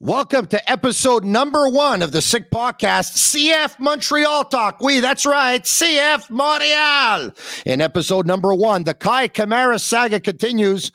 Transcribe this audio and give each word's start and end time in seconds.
Welcome 0.00 0.48
to 0.48 0.70
episode 0.70 1.24
number 1.24 1.70
one 1.70 2.02
of 2.02 2.12
the 2.12 2.20
Sick 2.20 2.50
Podcast, 2.50 3.16
CF 3.16 3.80
Montreal 3.80 4.44
Talk. 4.44 4.82
We, 4.82 5.00
that's 5.00 5.24
right, 5.24 5.62
CF 5.62 6.28
Montreal. 6.28 7.30
In 7.64 7.80
episode 7.80 8.26
number 8.26 8.52
one, 8.52 8.84
the 8.84 8.92
Kai 8.92 9.28
Kamara 9.28 9.80
saga 9.80 10.20
continues. 10.20 10.92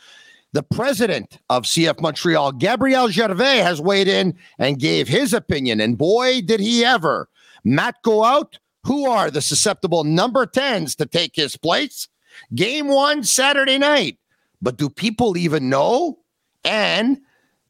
The 0.53 0.62
president 0.62 1.40
of 1.49 1.63
CF 1.63 1.99
Montreal, 1.99 2.52
Gabriel 2.52 3.07
Gervais, 3.07 3.57
has 3.57 3.81
weighed 3.81 4.07
in 4.07 4.38
and 4.59 4.77
gave 4.77 5.07
his 5.07 5.34
opinion. 5.34 5.81
And 5.81 5.98
boy, 5.98 6.41
did 6.41 6.59
he 6.59 6.85
ever. 6.85 7.27
Matko 7.65 8.23
out. 8.23 8.59
Who 8.85 9.09
are 9.09 9.31
the 9.31 9.41
susceptible 9.41 10.04
number 10.04 10.45
10s 10.45 10.95
to 10.98 11.07
take 11.07 11.35
his 11.35 11.57
place? 11.57 12.07
Game 12.54 12.88
one, 12.88 13.23
Saturday 13.23 13.79
night. 13.79 14.20
But 14.62 14.77
do 14.77 14.91
people 14.91 15.38
even 15.38 15.70
know? 15.70 16.20
And 16.63 17.21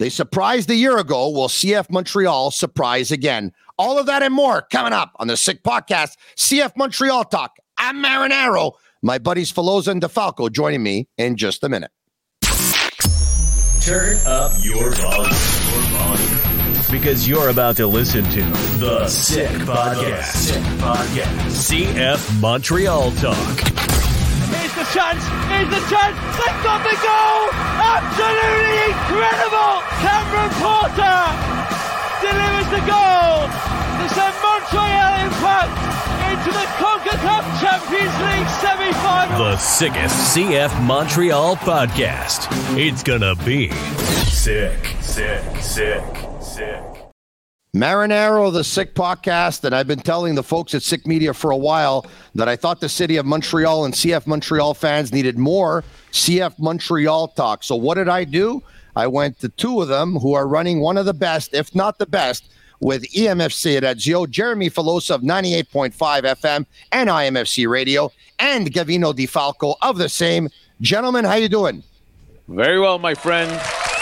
they 0.02 0.10
surprised 0.10 0.68
a 0.72 0.76
year 0.76 0.98
ago. 0.98 1.30
Will 1.30 1.48
CF 1.48 1.92
Montreal 1.92 2.50
surprise 2.50 3.12
again? 3.12 3.52
All 3.78 4.00
of 4.00 4.08
that 4.08 4.24
and 4.24 4.34
more 4.34 4.64
coming 4.72 4.94
up 4.94 5.12
on 5.18 5.28
the 5.28 5.38
Sick 5.38 5.62
Podcast. 5.62 6.14
CF 6.36 6.76
Montreal 6.76 7.24
Talk. 7.26 7.52
I'm 7.78 8.04
Marinaro. 8.04 8.74
My 9.04 9.20
buddies 9.20 9.54
Filosa 9.54 9.90
and 9.90 10.02
DeFalco 10.02 10.52
joining 10.52 10.82
me 10.82 11.08
in 11.20 11.36
just 11.36 11.64
a 11.64 11.70
minute. 11.70 11.92
Turn 13.82 14.18
up 14.26 14.54
your 14.64 14.92
volume. 14.92 15.30
Your 15.70 15.82
volume. 16.00 16.92
Because 16.92 17.28
you're 17.28 17.50
about 17.50 17.76
to 17.78 17.86
listen 17.86 18.24
to 18.26 18.42
the 18.80 19.08
Sick 19.08 19.50
Podcast. 19.50 20.24
Sick 20.24 20.64
Podcast. 20.80 21.86
CF 21.86 22.42
Montreal 22.42 23.12
Talk. 23.12 23.91
The 24.82 24.98
chance. 24.98 25.22
Here's 25.46 25.70
the 25.70 25.84
chance. 25.94 26.18
They've 26.42 26.64
got 26.66 26.82
the 26.82 26.98
goal. 27.06 27.54
Absolutely 27.54 28.82
incredible. 28.90 29.78
Cameron 30.02 30.50
Porter 30.58 31.22
delivers 32.18 32.70
the 32.74 32.82
goal 32.90 33.46
to 33.46 34.06
send 34.10 34.34
Montreal 34.42 35.14
Impact 35.22 35.78
into 36.34 36.50
the 36.50 36.66
CONCACAF 36.82 37.46
Champions 37.62 38.18
League 38.26 38.50
semi-final. 38.58 39.38
The 39.38 39.58
sickest 39.58 40.36
CF 40.36 40.84
Montreal 40.84 41.58
podcast. 41.58 42.48
It's 42.76 43.04
gonna 43.04 43.36
be 43.36 43.70
sick, 44.32 44.96
sick, 45.00 45.44
sick, 45.62 46.04
sick. 46.42 46.91
Marinaro, 47.76 48.52
the 48.52 48.66
Sick 48.66 48.94
Podcast, 48.96 49.64
and 49.64 49.74
I've 49.74 49.88
been 49.88 50.02
telling 50.02 50.36
the 50.36 50.44
folks 50.44 50.76
at 50.76 50.84
Sick 50.84 51.08
Media 51.08 51.34
for 51.34 51.52
a 51.52 51.58
while 51.58 52.06
that 52.36 52.50
I 52.50 52.58
thought 52.58 52.82
the 52.82 52.90
city 52.90 53.16
of 53.16 53.26
Montreal 53.26 53.86
and 53.86 53.94
CF 53.94 54.28
Montreal 54.28 54.74
fans 54.74 55.14
needed 55.14 55.38
more 55.38 55.86
CF 56.12 56.60
Montreal 56.60 57.30
talk. 57.30 57.64
So 57.64 57.78
what 57.78 57.96
did 57.96 58.10
I 58.10 58.26
do? 58.26 58.62
I 58.98 59.08
went 59.08 59.40
to 59.40 59.48
two 59.48 59.82
of 59.82 59.88
them 59.88 60.18
who 60.18 60.34
are 60.34 60.50
running 60.50 60.82
one 60.82 60.98
of 60.98 61.06
the 61.06 61.14
best, 61.14 61.54
if 61.54 61.74
not 61.74 61.98
the 61.98 62.06
best, 62.06 62.52
with 62.82 63.10
EMFC 63.14 63.82
at 63.82 64.02
Zio, 64.02 64.26
Jeremy 64.26 64.70
Filosa 64.70 65.12
of 65.16 65.22
98.5 65.22 65.94
FM 65.94 66.66
and 66.92 67.10
IMFC 67.10 67.70
Radio, 67.70 68.12
and 68.40 68.70
Gavino 68.70 69.16
De 69.16 69.26
Falco 69.26 69.76
of 69.82 69.98
the 69.98 70.10
same. 70.10 70.50
Gentlemen, 70.82 71.24
how 71.24 71.36
you 71.36 71.48
doing? 71.48 71.84
Very 72.50 72.82
well, 72.82 73.00
my 73.00 73.14
friend. 73.14 73.50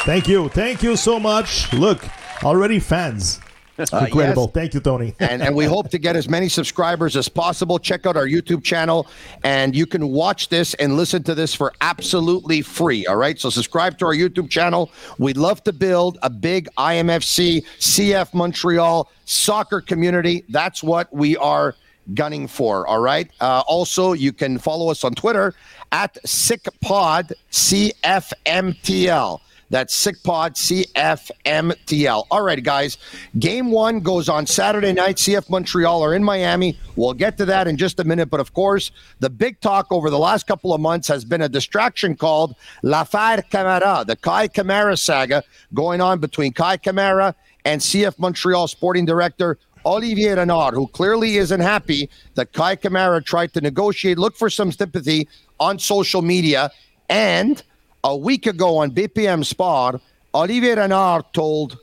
Thank 0.07 0.27
you. 0.27 0.49
Thank 0.49 0.81
you 0.81 0.95
so 0.95 1.19
much. 1.19 1.71
Look, 1.71 2.03
already 2.43 2.79
fans. 2.79 3.39
Incredible. 3.79 4.43
yes. 4.43 4.53
Thank 4.53 4.73
you, 4.73 4.79
Tony. 4.79 5.15
and, 5.19 5.41
and 5.41 5.55
we 5.55 5.65
hope 5.65 5.89
to 5.89 5.97
get 5.97 6.15
as 6.15 6.27
many 6.29 6.49
subscribers 6.49 7.15
as 7.15 7.29
possible. 7.29 7.79
Check 7.79 8.05
out 8.05 8.17
our 8.17 8.27
YouTube 8.27 8.63
channel, 8.63 9.07
and 9.43 9.75
you 9.75 9.85
can 9.85 10.09
watch 10.09 10.49
this 10.49 10.73
and 10.75 10.95
listen 10.97 11.23
to 11.23 11.35
this 11.35 11.53
for 11.53 11.73
absolutely 11.81 12.61
free. 12.61 13.05
All 13.05 13.15
right, 13.15 13.39
so 13.39 13.49
subscribe 13.49 13.97
to 13.99 14.05
our 14.05 14.13
YouTube 14.13 14.49
channel. 14.49 14.91
We'd 15.17 15.37
love 15.37 15.63
to 15.63 15.73
build 15.73 16.17
a 16.21 16.29
big 16.29 16.67
IMFC, 16.77 17.65
CF 17.79 18.33
Montreal 18.33 19.09
soccer 19.25 19.81
community. 19.81 20.43
That's 20.49 20.83
what 20.83 21.13
we 21.13 21.37
are 21.37 21.75
gunning 22.13 22.47
for. 22.47 22.87
All 22.87 22.99
right. 22.99 23.29
Uh, 23.39 23.63
also, 23.67 24.13
you 24.13 24.33
can 24.33 24.57
follow 24.57 24.89
us 24.89 25.03
on 25.03 25.13
Twitter 25.13 25.53
at 25.91 26.17
SickPod 26.25 27.33
CFMTL. 27.51 29.39
That's 29.69 29.95
SickPod 29.95 30.55
CFMTL. 30.95 32.25
All 32.31 32.41
right, 32.41 32.63
guys. 32.63 32.97
Game 33.37 33.71
one 33.71 33.99
goes 33.99 34.27
on 34.27 34.45
Saturday 34.45 34.93
night. 34.93 35.17
CF 35.17 35.49
Montreal 35.49 36.03
are 36.03 36.13
in 36.13 36.23
Miami. 36.23 36.77
We'll 36.95 37.13
get 37.13 37.37
to 37.37 37.45
that 37.45 37.67
in 37.67 37.77
just 37.77 37.99
a 37.99 38.03
minute. 38.03 38.29
But 38.29 38.39
of 38.39 38.53
course, 38.53 38.91
the 39.19 39.29
big 39.29 39.59
talk 39.61 39.87
over 39.91 40.09
the 40.09 40.19
last 40.19 40.47
couple 40.47 40.73
of 40.73 40.81
months 40.81 41.07
has 41.07 41.23
been 41.23 41.41
a 41.41 41.49
distraction 41.49 42.15
called 42.15 42.55
L'Affaire 42.83 43.43
Kamara, 43.51 44.05
the 44.05 44.15
Kai 44.15 44.47
Kamara 44.47 44.97
saga 44.97 45.43
going 45.73 46.01
on 46.01 46.19
between 46.19 46.51
Kai 46.51 46.77
Kamara 46.77 47.35
and 47.65 47.79
CF 47.79 48.17
Montreal 48.17 48.67
sporting 48.67 49.05
director 49.05 49.57
Olivier 49.85 50.33
Renard, 50.33 50.73
who 50.73 50.87
clearly 50.87 51.37
isn't 51.37 51.61
happy 51.61 52.09
that 52.35 52.53
Kai 52.53 52.75
Kamara 52.75 53.23
tried 53.23 53.53
to 53.53 53.61
negotiate, 53.61 54.17
look 54.17 54.35
for 54.35 54.49
some 54.49 54.71
sympathy 54.71 55.27
on 55.59 55.79
social 55.79 56.21
media. 56.21 56.71
And 57.09 57.61
a 58.03 58.15
week 58.15 58.45
ago 58.47 58.77
on 58.77 58.91
BPM 58.91 59.45
Sport, 59.45 60.01
Olivier 60.33 60.75
Renard 60.75 61.25
told 61.33 61.77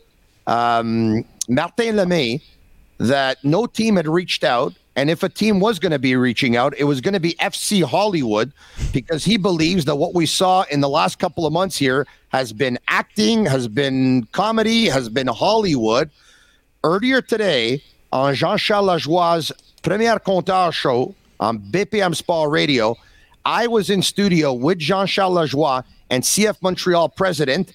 um, 0.46 1.24
Martin 1.48 1.96
Lemay 1.96 2.42
that 2.98 3.42
no 3.44 3.66
team 3.66 3.96
had 3.96 4.08
reached 4.08 4.44
out. 4.44 4.74
And 4.94 5.10
if 5.10 5.22
a 5.22 5.28
team 5.28 5.60
was 5.60 5.78
going 5.78 5.92
to 5.92 5.98
be 5.98 6.16
reaching 6.16 6.56
out, 6.56 6.72
it 6.78 6.84
was 6.84 7.02
going 7.02 7.12
to 7.12 7.20
be 7.20 7.34
FC 7.34 7.82
Hollywood 7.82 8.50
because 8.94 9.24
he 9.24 9.36
believes 9.36 9.84
that 9.84 9.96
what 9.96 10.14
we 10.14 10.24
saw 10.24 10.64
in 10.70 10.80
the 10.80 10.88
last 10.88 11.18
couple 11.18 11.44
of 11.44 11.52
months 11.52 11.76
here 11.76 12.06
has 12.30 12.52
been 12.52 12.78
acting, 12.88 13.44
has 13.44 13.68
been 13.68 14.26
comedy, 14.32 14.86
has 14.86 15.10
been 15.10 15.26
Hollywood. 15.26 16.10
Earlier 16.82 17.20
today, 17.20 17.82
on 18.10 18.34
Jean 18.34 18.56
Charles 18.56 19.04
Lajoie's 19.04 19.52
Premier 19.82 20.18
Compteur 20.18 20.72
show 20.72 21.14
on 21.40 21.58
BPM 21.58 22.14
Sport 22.16 22.50
Radio, 22.50 22.96
I 23.44 23.66
was 23.66 23.90
in 23.90 24.00
studio 24.00 24.54
with 24.54 24.78
Jean 24.78 25.06
Charles 25.06 25.52
Lajoie 25.52 25.84
and 26.10 26.20
CF 26.20 26.56
Montreal 26.62 27.08
president 27.08 27.72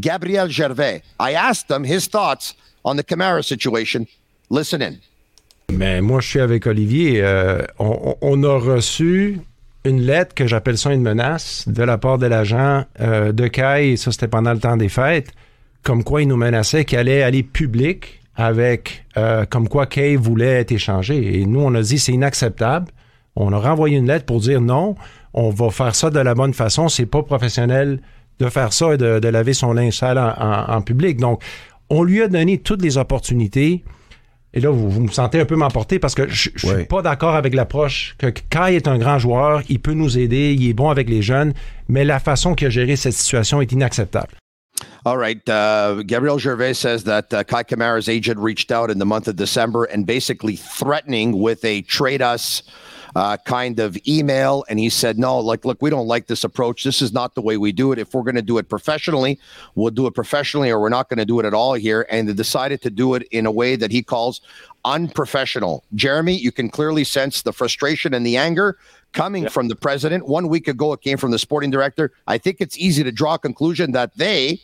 Gabriel 0.00 0.48
Gervais. 0.48 1.02
I 1.20 1.34
asked 1.34 1.70
him 1.70 1.84
his 1.84 2.08
thoughts 2.08 2.54
on 2.84 2.96
the 2.96 3.04
Camara 3.04 3.42
situation. 3.42 4.06
Listen 4.50 4.82
in. 4.82 4.98
Mais 5.72 6.00
moi, 6.00 6.20
je 6.20 6.28
suis 6.28 6.40
avec 6.40 6.66
Olivier. 6.66 7.22
Euh, 7.22 7.64
on, 7.78 8.16
on 8.20 8.44
a 8.44 8.58
reçu 8.58 9.40
une 9.84 10.00
lettre 10.00 10.34
que 10.34 10.46
j'appelle 10.46 10.78
ça 10.78 10.92
une 10.92 11.02
menace 11.02 11.64
de 11.68 11.82
la 11.82 11.98
part 11.98 12.18
de 12.18 12.26
l'agent 12.26 12.84
euh, 13.00 13.32
de 13.32 13.50
et 13.78 13.96
ça 13.96 14.12
c'était 14.12 14.28
pendant 14.28 14.52
le 14.52 14.58
temps 14.58 14.76
des 14.76 14.88
fêtes, 14.88 15.32
comme 15.82 16.04
quoi 16.04 16.22
il 16.22 16.28
nous 16.28 16.36
menaçait 16.36 16.84
qu'il 16.84 16.98
allait 16.98 17.22
aller 17.22 17.42
public 17.42 18.20
avec 18.36 19.04
euh, 19.16 19.44
comme 19.44 19.68
quoi 19.68 19.86
Kay 19.86 20.16
voulait 20.16 20.60
être 20.60 20.72
échangé. 20.72 21.38
Et 21.38 21.46
nous, 21.46 21.60
on 21.60 21.74
a 21.74 21.82
dit 21.82 21.98
c'est 21.98 22.12
inacceptable. 22.12 22.90
On 23.36 23.52
a 23.52 23.58
renvoyé 23.58 23.98
une 23.98 24.06
lettre 24.06 24.26
pour 24.26 24.40
dire 24.40 24.60
non, 24.60 24.96
on 25.34 25.50
va 25.50 25.70
faire 25.70 25.94
ça 25.94 26.10
de 26.10 26.18
la 26.20 26.34
bonne 26.34 26.54
façon. 26.54 26.88
C'est 26.88 27.06
pas 27.06 27.22
professionnel 27.22 28.00
de 28.40 28.48
faire 28.48 28.72
ça 28.72 28.94
et 28.94 28.96
de, 28.96 29.18
de 29.20 29.28
laver 29.28 29.52
son 29.54 29.72
linge 29.72 29.98
sale 29.98 30.18
en, 30.18 30.32
en- 30.38 30.76
en 30.76 30.80
public. 30.82 31.18
Donc, 31.18 31.42
on 31.90 32.02
lui 32.02 32.22
a 32.22 32.28
donné 32.28 32.58
toutes 32.58 32.82
les 32.82 32.96
opportunités. 32.98 33.84
Et 34.54 34.60
là, 34.60 34.70
vous, 34.70 34.88
vous 34.88 35.00
me 35.02 35.08
sentez 35.10 35.40
un 35.40 35.44
peu 35.44 35.56
m'emporter 35.56 35.98
parce 35.98 36.14
que 36.14 36.28
je, 36.28 36.50
je 36.54 36.66
Ouais. 36.68 36.74
suis 36.76 36.84
pas 36.84 37.02
d'accord 37.02 37.34
avec 37.34 37.54
l'approche 37.54 38.14
que 38.18 38.28
Kai 38.28 38.76
est 38.76 38.86
un 38.88 38.98
grand 38.98 39.18
joueur, 39.18 39.62
il 39.68 39.80
peut 39.80 39.92
nous 39.94 40.16
aider, 40.16 40.54
il 40.56 40.68
est 40.68 40.72
bon 40.72 40.90
avec 40.90 41.08
les 41.10 41.22
jeunes, 41.22 41.52
mais 41.88 42.04
la 42.04 42.20
façon 42.20 42.54
qu'il 42.54 42.68
a 42.68 42.70
géré 42.70 42.94
cette 42.96 43.12
situation 43.14 43.60
est 43.60 43.72
inacceptable. 43.72 44.34
All 45.04 45.16
right. 45.18 45.40
Uh, 45.48 46.02
Gabriel 46.04 46.38
Gervais 46.38 46.74
says 46.74 47.04
that 47.04 47.32
uh, 47.32 47.42
Kai 47.44 47.62
Kamara's 47.64 48.08
agent 48.08 48.38
reached 48.38 48.70
out 48.72 48.90
in 48.90 48.98
the 48.98 49.04
month 49.04 49.28
of 49.28 49.34
December 49.36 49.84
and 49.92 50.04
basically 50.06 50.56
threatening 50.56 51.32
with 51.40 51.64
a 51.64 51.82
trade 51.82 52.22
us 52.22 52.62
uh, 53.14 53.36
kind 53.44 53.78
of 53.78 53.96
email. 54.06 54.64
And 54.68 54.78
he 54.78 54.90
said, 54.90 55.18
no, 55.18 55.38
like, 55.38 55.64
look, 55.64 55.80
we 55.80 55.90
don't 55.90 56.06
like 56.06 56.26
this 56.26 56.44
approach. 56.44 56.84
This 56.84 57.00
is 57.00 57.12
not 57.12 57.34
the 57.34 57.42
way 57.42 57.56
we 57.56 57.72
do 57.72 57.92
it. 57.92 57.98
If 57.98 58.14
we're 58.14 58.22
going 58.22 58.34
to 58.34 58.42
do 58.42 58.58
it 58.58 58.68
professionally, 58.68 59.38
we'll 59.74 59.90
do 59.90 60.06
it 60.06 60.14
professionally 60.14 60.70
or 60.70 60.80
we're 60.80 60.88
not 60.88 61.08
going 61.08 61.18
to 61.18 61.24
do 61.24 61.38
it 61.40 61.46
at 61.46 61.54
all 61.54 61.74
here. 61.74 62.06
And 62.10 62.28
they 62.28 62.32
decided 62.32 62.82
to 62.82 62.90
do 62.90 63.14
it 63.14 63.22
in 63.30 63.46
a 63.46 63.52
way 63.52 63.76
that 63.76 63.90
he 63.90 64.02
calls 64.02 64.40
unprofessional. 64.84 65.84
Jeremy, 65.94 66.34
you 66.34 66.52
can 66.52 66.68
clearly 66.68 67.04
sense 67.04 67.42
the 67.42 67.52
frustration 67.52 68.14
and 68.14 68.26
the 68.26 68.36
anger 68.36 68.78
coming 69.12 69.48
from 69.48 69.68
the 69.68 69.76
president. 69.76 70.26
One 70.26 70.48
week 70.48 70.68
ago, 70.68 70.92
it 70.92 71.00
came 71.00 71.16
from 71.16 71.30
the 71.30 71.38
sporting 71.38 71.70
director. 71.70 72.12
I 72.26 72.38
think 72.38 72.56
it's 72.60 72.76
easy 72.76 73.04
to 73.04 73.12
draw 73.12 73.34
a 73.34 73.38
conclusion 73.38 73.92
that 73.92 74.16
they 74.16 74.60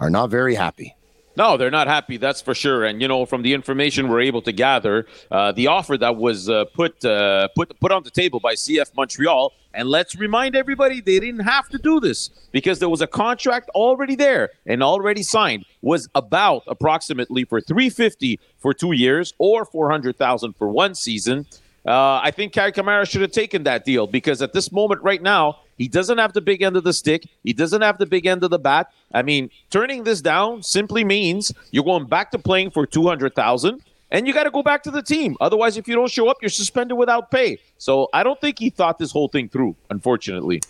are 0.00 0.10
not 0.10 0.30
very 0.30 0.54
happy. 0.54 0.96
No, 1.40 1.56
they're 1.56 1.70
not 1.70 1.86
happy. 1.86 2.18
That's 2.18 2.42
for 2.42 2.54
sure. 2.54 2.84
And 2.84 3.00
you 3.00 3.08
know, 3.08 3.24
from 3.24 3.40
the 3.40 3.54
information 3.54 4.10
we're 4.10 4.20
able 4.20 4.42
to 4.42 4.52
gather, 4.52 5.06
uh, 5.30 5.52
the 5.52 5.68
offer 5.68 5.96
that 5.96 6.16
was 6.16 6.50
uh, 6.50 6.66
put 6.74 7.02
uh, 7.02 7.48
put 7.56 7.80
put 7.80 7.90
on 7.90 8.02
the 8.02 8.10
table 8.10 8.40
by 8.40 8.52
CF 8.52 8.94
Montreal, 8.94 9.50
and 9.72 9.88
let's 9.88 10.14
remind 10.14 10.54
everybody 10.54 11.00
they 11.00 11.18
didn't 11.18 11.46
have 11.54 11.66
to 11.70 11.78
do 11.78 11.98
this 11.98 12.28
because 12.52 12.78
there 12.78 12.90
was 12.90 13.00
a 13.00 13.06
contract 13.06 13.70
already 13.70 14.16
there 14.16 14.50
and 14.66 14.82
already 14.82 15.22
signed, 15.22 15.64
was 15.80 16.10
about 16.14 16.62
approximately 16.66 17.44
for 17.46 17.58
350 17.58 18.38
for 18.58 18.74
two 18.74 18.92
years 18.92 19.32
or 19.38 19.64
400,000 19.64 20.52
for 20.56 20.68
one 20.68 20.94
season. 20.94 21.46
Uh, 21.86 22.20
I 22.22 22.32
think 22.32 22.52
Kei 22.52 22.70
Kamara 22.70 23.08
should 23.08 23.22
have 23.22 23.32
taken 23.32 23.62
that 23.62 23.86
deal 23.86 24.06
because 24.06 24.42
at 24.42 24.52
this 24.52 24.70
moment 24.70 25.02
right 25.02 25.22
now, 25.22 25.60
he 25.80 25.88
doesn't 25.88 26.18
have 26.18 26.34
the 26.34 26.42
big 26.42 26.60
end 26.60 26.76
of 26.76 26.84
the 26.84 26.92
stick. 26.92 27.26
He 27.42 27.54
doesn't 27.54 27.80
have 27.80 27.96
the 27.96 28.04
big 28.04 28.26
end 28.26 28.44
of 28.44 28.50
the 28.50 28.58
bat. 28.58 28.92
I 29.14 29.22
mean, 29.22 29.48
turning 29.70 30.04
this 30.04 30.20
down 30.20 30.62
simply 30.62 31.04
means 31.04 31.54
you're 31.70 31.84
going 31.84 32.04
back 32.04 32.32
to 32.32 32.38
playing 32.38 32.72
for 32.72 32.84
200,000 32.84 33.82
and 34.10 34.26
you 34.26 34.34
got 34.34 34.42
to 34.42 34.50
go 34.50 34.62
back 34.62 34.82
to 34.82 34.90
the 34.90 35.02
team. 35.02 35.38
Otherwise, 35.40 35.78
if 35.78 35.88
you 35.88 35.94
don't 35.94 36.10
show 36.10 36.28
up, 36.28 36.36
you're 36.42 36.50
suspended 36.50 36.98
without 36.98 37.30
pay. 37.30 37.60
So 37.78 38.10
I 38.12 38.22
don't 38.22 38.38
think 38.42 38.58
he 38.58 38.68
thought 38.68 38.98
this 38.98 39.10
whole 39.10 39.28
thing 39.28 39.48
through, 39.48 39.74
unfortunately. 39.88 40.60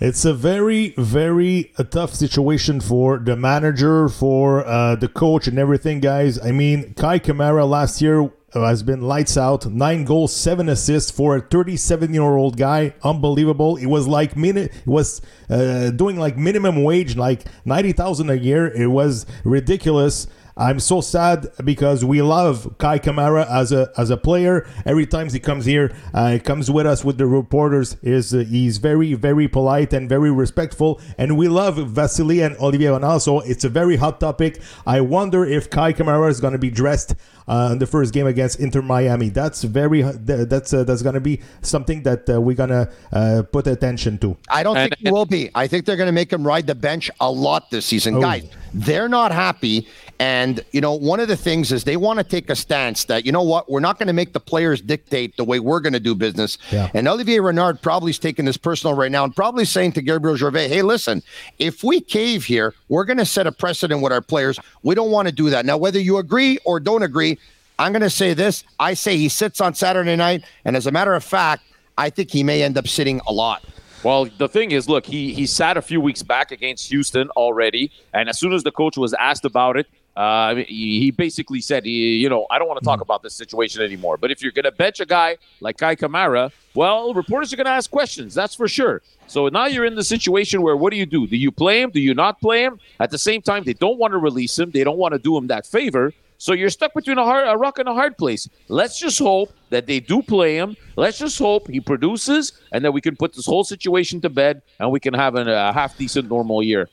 It's 0.00 0.24
a 0.24 0.32
very, 0.32 0.94
very 0.96 1.74
a 1.76 1.84
tough 1.84 2.14
situation 2.14 2.80
for 2.80 3.18
the 3.18 3.36
manager, 3.36 4.08
for 4.08 4.66
uh, 4.66 4.96
the 4.96 5.08
coach, 5.08 5.46
and 5.46 5.58
everything, 5.58 6.00
guys. 6.00 6.42
I 6.42 6.52
mean, 6.52 6.94
Kai 6.94 7.18
Kamara 7.18 7.68
last 7.68 8.00
year 8.00 8.30
has 8.62 8.82
been 8.82 9.02
lights 9.02 9.36
out. 9.36 9.66
Nine 9.66 10.04
goals, 10.04 10.34
seven 10.34 10.68
assists 10.68 11.10
for 11.10 11.36
a 11.36 11.40
37 11.40 12.12
year 12.14 12.22
old 12.22 12.56
guy. 12.56 12.94
Unbelievable. 13.02 13.76
It 13.76 13.86
was 13.86 14.06
like 14.06 14.36
min- 14.36 14.56
it 14.58 14.72
was 14.86 15.20
uh, 15.50 15.90
doing 15.90 16.18
like 16.18 16.36
minimum 16.36 16.82
wage, 16.82 17.16
like 17.16 17.44
90,000 17.64 18.30
a 18.30 18.34
year. 18.34 18.66
It 18.68 18.88
was 18.88 19.26
ridiculous. 19.44 20.26
I'm 20.58 20.80
so 20.80 21.02
sad 21.02 21.48
because 21.64 22.02
we 22.02 22.22
love 22.22 22.78
Kai 22.78 22.98
Kamara 22.98 23.46
as 23.50 23.72
a 23.72 23.92
as 23.98 24.08
a 24.08 24.16
player. 24.16 24.66
Every 24.86 25.04
time 25.04 25.28
he 25.28 25.38
comes 25.38 25.66
here, 25.66 25.94
uh, 26.14 26.32
he 26.32 26.38
comes 26.38 26.70
with 26.70 26.86
us 26.86 27.04
with 27.04 27.18
the 27.18 27.26
reporters. 27.26 27.98
is 28.02 28.32
uh, 28.32 28.38
He's 28.38 28.78
very 28.78 29.12
very 29.12 29.48
polite 29.48 29.92
and 29.92 30.08
very 30.08 30.30
respectful, 30.30 30.98
and 31.18 31.36
we 31.36 31.48
love 31.48 31.76
Vasily 31.90 32.40
and 32.40 32.56
Olivier 32.56 32.92
Renard. 32.92 33.20
So 33.20 33.40
it's 33.40 33.64
a 33.64 33.68
very 33.68 33.96
hot 33.96 34.18
topic. 34.18 34.62
I 34.86 35.02
wonder 35.02 35.44
if 35.44 35.68
Kai 35.68 35.92
Kamara 35.92 36.30
is 36.30 36.40
going 36.40 36.54
to 36.54 36.58
be 36.58 36.70
dressed 36.70 37.14
uh, 37.48 37.70
in 37.72 37.78
the 37.78 37.86
first 37.86 38.12
game 38.12 38.26
against 38.26 38.58
Inter 38.58 38.82
Miami. 38.82 39.28
That's 39.28 39.62
very 39.62 40.02
that's 40.02 40.72
uh, 40.72 40.84
that's 40.84 41.02
going 41.02 41.14
to 41.14 41.20
be 41.20 41.40
something 41.62 42.02
that 42.04 42.28
uh, 42.30 42.40
we're 42.40 42.56
going 42.56 42.70
to 42.70 42.90
uh, 43.12 43.42
put 43.42 43.66
attention 43.66 44.18
to. 44.18 44.36
I 44.48 44.62
don't 44.62 44.74
think 44.74 44.96
he 44.98 45.10
will 45.10 45.26
be. 45.26 45.50
I 45.54 45.66
think 45.66 45.84
they're 45.84 45.96
going 45.96 46.08
to 46.08 46.12
make 46.12 46.32
him 46.32 46.46
ride 46.46 46.66
the 46.66 46.74
bench 46.74 47.10
a 47.20 47.30
lot 47.30 47.70
this 47.70 47.86
season, 47.86 48.16
oh. 48.16 48.20
guys. 48.20 48.48
They're 48.74 49.08
not 49.08 49.32
happy, 49.32 49.88
and 50.18 50.64
you 50.72 50.80
know 50.80 50.92
one 50.92 51.20
of 51.20 51.28
the 51.28 51.36
things 51.36 51.72
is 51.72 51.84
they 51.84 51.96
want 51.96 52.18
to 52.18 52.24
take 52.24 52.48
a 52.50 52.56
stance 52.56 53.04
that 53.04 53.26
you 53.26 53.32
know 53.32 53.42
what 53.42 53.70
we're 53.70 53.80
not 53.80 53.98
going 53.98 54.06
to 54.06 54.12
make 54.12 54.32
the 54.32 54.40
players 54.40 54.80
dictate 54.80 55.36
the 55.36 55.44
way 55.44 55.60
we're 55.60 55.80
going 55.80 55.92
to 55.92 56.00
do 56.00 56.14
business. 56.14 56.58
Yeah. 56.70 56.90
And 56.94 57.06
Olivier 57.06 57.40
Renard 57.40 57.82
probably 57.82 58.10
is 58.10 58.18
taking 58.18 58.44
this 58.44 58.56
personal 58.56 58.96
right 58.96 59.12
now 59.12 59.24
and 59.24 59.34
probably 59.34 59.64
saying 59.64 59.92
to 59.92 60.02
Gabriel 60.02 60.36
Gervais, 60.36 60.68
"Hey, 60.68 60.82
listen, 60.82 61.22
if 61.58 61.84
we 61.84 62.00
cave 62.00 62.44
here, 62.44 62.74
we're 62.88 63.04
going 63.04 63.18
to 63.18 63.26
set 63.26 63.46
a 63.46 63.52
precedent 63.52 64.02
with 64.02 64.12
our 64.12 64.22
players. 64.22 64.58
We 64.82 64.94
don't 64.94 65.10
want 65.10 65.28
to 65.28 65.32
do 65.32 65.50
that." 65.50 65.66
Now, 65.66 65.76
whether 65.76 66.00
you 66.00 66.18
agree 66.18 66.58
or 66.64 66.80
don't 66.80 67.02
agree 67.02 67.38
I'm 67.78 67.92
going 67.92 68.02
to 68.02 68.10
say 68.10 68.34
this. 68.34 68.64
I 68.80 68.94
say 68.94 69.16
he 69.16 69.28
sits 69.28 69.60
on 69.60 69.74
Saturday 69.74 70.16
night, 70.16 70.44
and 70.64 70.76
as 70.76 70.86
a 70.86 70.90
matter 70.90 71.14
of 71.14 71.22
fact, 71.22 71.62
I 71.98 72.10
think 72.10 72.30
he 72.30 72.42
may 72.42 72.62
end 72.62 72.78
up 72.78 72.88
sitting 72.88 73.20
a 73.26 73.32
lot. 73.32 73.64
Well, 74.02 74.26
the 74.38 74.48
thing 74.48 74.70
is, 74.70 74.88
look, 74.88 75.04
he 75.04 75.32
he 75.34 75.46
sat 75.46 75.76
a 75.76 75.82
few 75.82 76.00
weeks 76.00 76.22
back 76.22 76.52
against 76.52 76.88
Houston 76.90 77.28
already, 77.30 77.90
and 78.14 78.28
as 78.28 78.38
soon 78.38 78.52
as 78.52 78.62
the 78.62 78.70
coach 78.70 78.96
was 78.96 79.14
asked 79.14 79.44
about 79.44 79.76
it, 79.76 79.86
uh, 80.16 80.54
he, 80.66 81.10
basically 81.10 81.60
said, 81.60 81.86
you 81.86 82.28
know, 82.28 82.46
I 82.50 82.58
don't 82.58 82.66
want 82.68 82.80
to 82.80 82.84
talk 82.84 82.98
hmm. 82.98 83.02
about 83.02 83.22
this 83.22 83.34
situation 83.34 83.82
anymore. 83.82 84.16
But 84.16 84.30
if 84.30 84.42
you're 84.42 84.52
going 84.52 84.64
to 84.64 84.72
bench 84.72 85.00
a 85.00 85.06
guy 85.06 85.36
like 85.60 85.78
Kei 85.78 85.94
Kamara, 85.94 86.50
well, 86.74 87.12
reporters 87.12 87.52
are 87.52 87.56
going 87.56 87.66
to 87.66 87.72
ask 87.72 87.90
questions. 87.90 88.34
That's 88.34 88.54
for 88.54 88.66
sure. 88.66 89.02
So 89.26 89.48
now 89.48 89.66
you're 89.66 89.84
in 89.84 89.94
the 89.94 90.04
situation 90.04 90.62
where 90.62 90.76
what 90.76 90.90
do 90.90 90.96
you 90.96 91.06
do? 91.06 91.26
Do 91.26 91.36
you 91.36 91.52
play 91.52 91.82
him? 91.82 91.90
Do 91.90 92.00
you 92.00 92.14
not 92.14 92.40
play 92.40 92.64
him? 92.64 92.80
At 92.98 93.10
the 93.10 93.18
same 93.18 93.42
time, 93.42 93.64
they 93.64 93.74
don't 93.74 93.98
want 93.98 94.12
to 94.12 94.18
release 94.18 94.58
him. 94.58 94.70
They 94.70 94.84
don't 94.84 94.98
want 94.98 95.12
to 95.12 95.18
do 95.18 95.36
him 95.36 95.48
that 95.48 95.66
favor. 95.66 96.12
So 96.38 96.52
you're 96.52 96.70
stuck 96.70 96.92
between 96.94 97.18
a, 97.18 97.24
hard, 97.24 97.48
a 97.48 97.56
rock 97.56 97.78
and 97.78 97.88
a 97.88 97.94
hard 97.94 98.18
place. 98.18 98.48
Let's 98.68 98.98
just 98.98 99.18
hope 99.18 99.52
that 99.70 99.86
they 99.86 100.00
do 100.00 100.22
play 100.22 100.56
him. 100.56 100.76
Let's 100.96 101.18
just 101.18 101.38
hope 101.38 101.68
he 101.68 101.80
produces 101.80 102.52
and 102.72 102.84
that 102.84 102.92
we 102.92 103.00
can 103.00 103.16
put 103.16 103.32
this 103.32 103.46
whole 103.46 103.64
situation 103.64 104.20
to 104.20 104.28
bed 104.28 104.62
and 104.78 104.90
we 104.90 105.00
can 105.00 105.14
have 105.14 105.34
a, 105.34 105.68
a 105.68 105.72
half 105.72 105.96
decent 105.96 106.28
normal 106.28 106.62
year. 106.62 106.88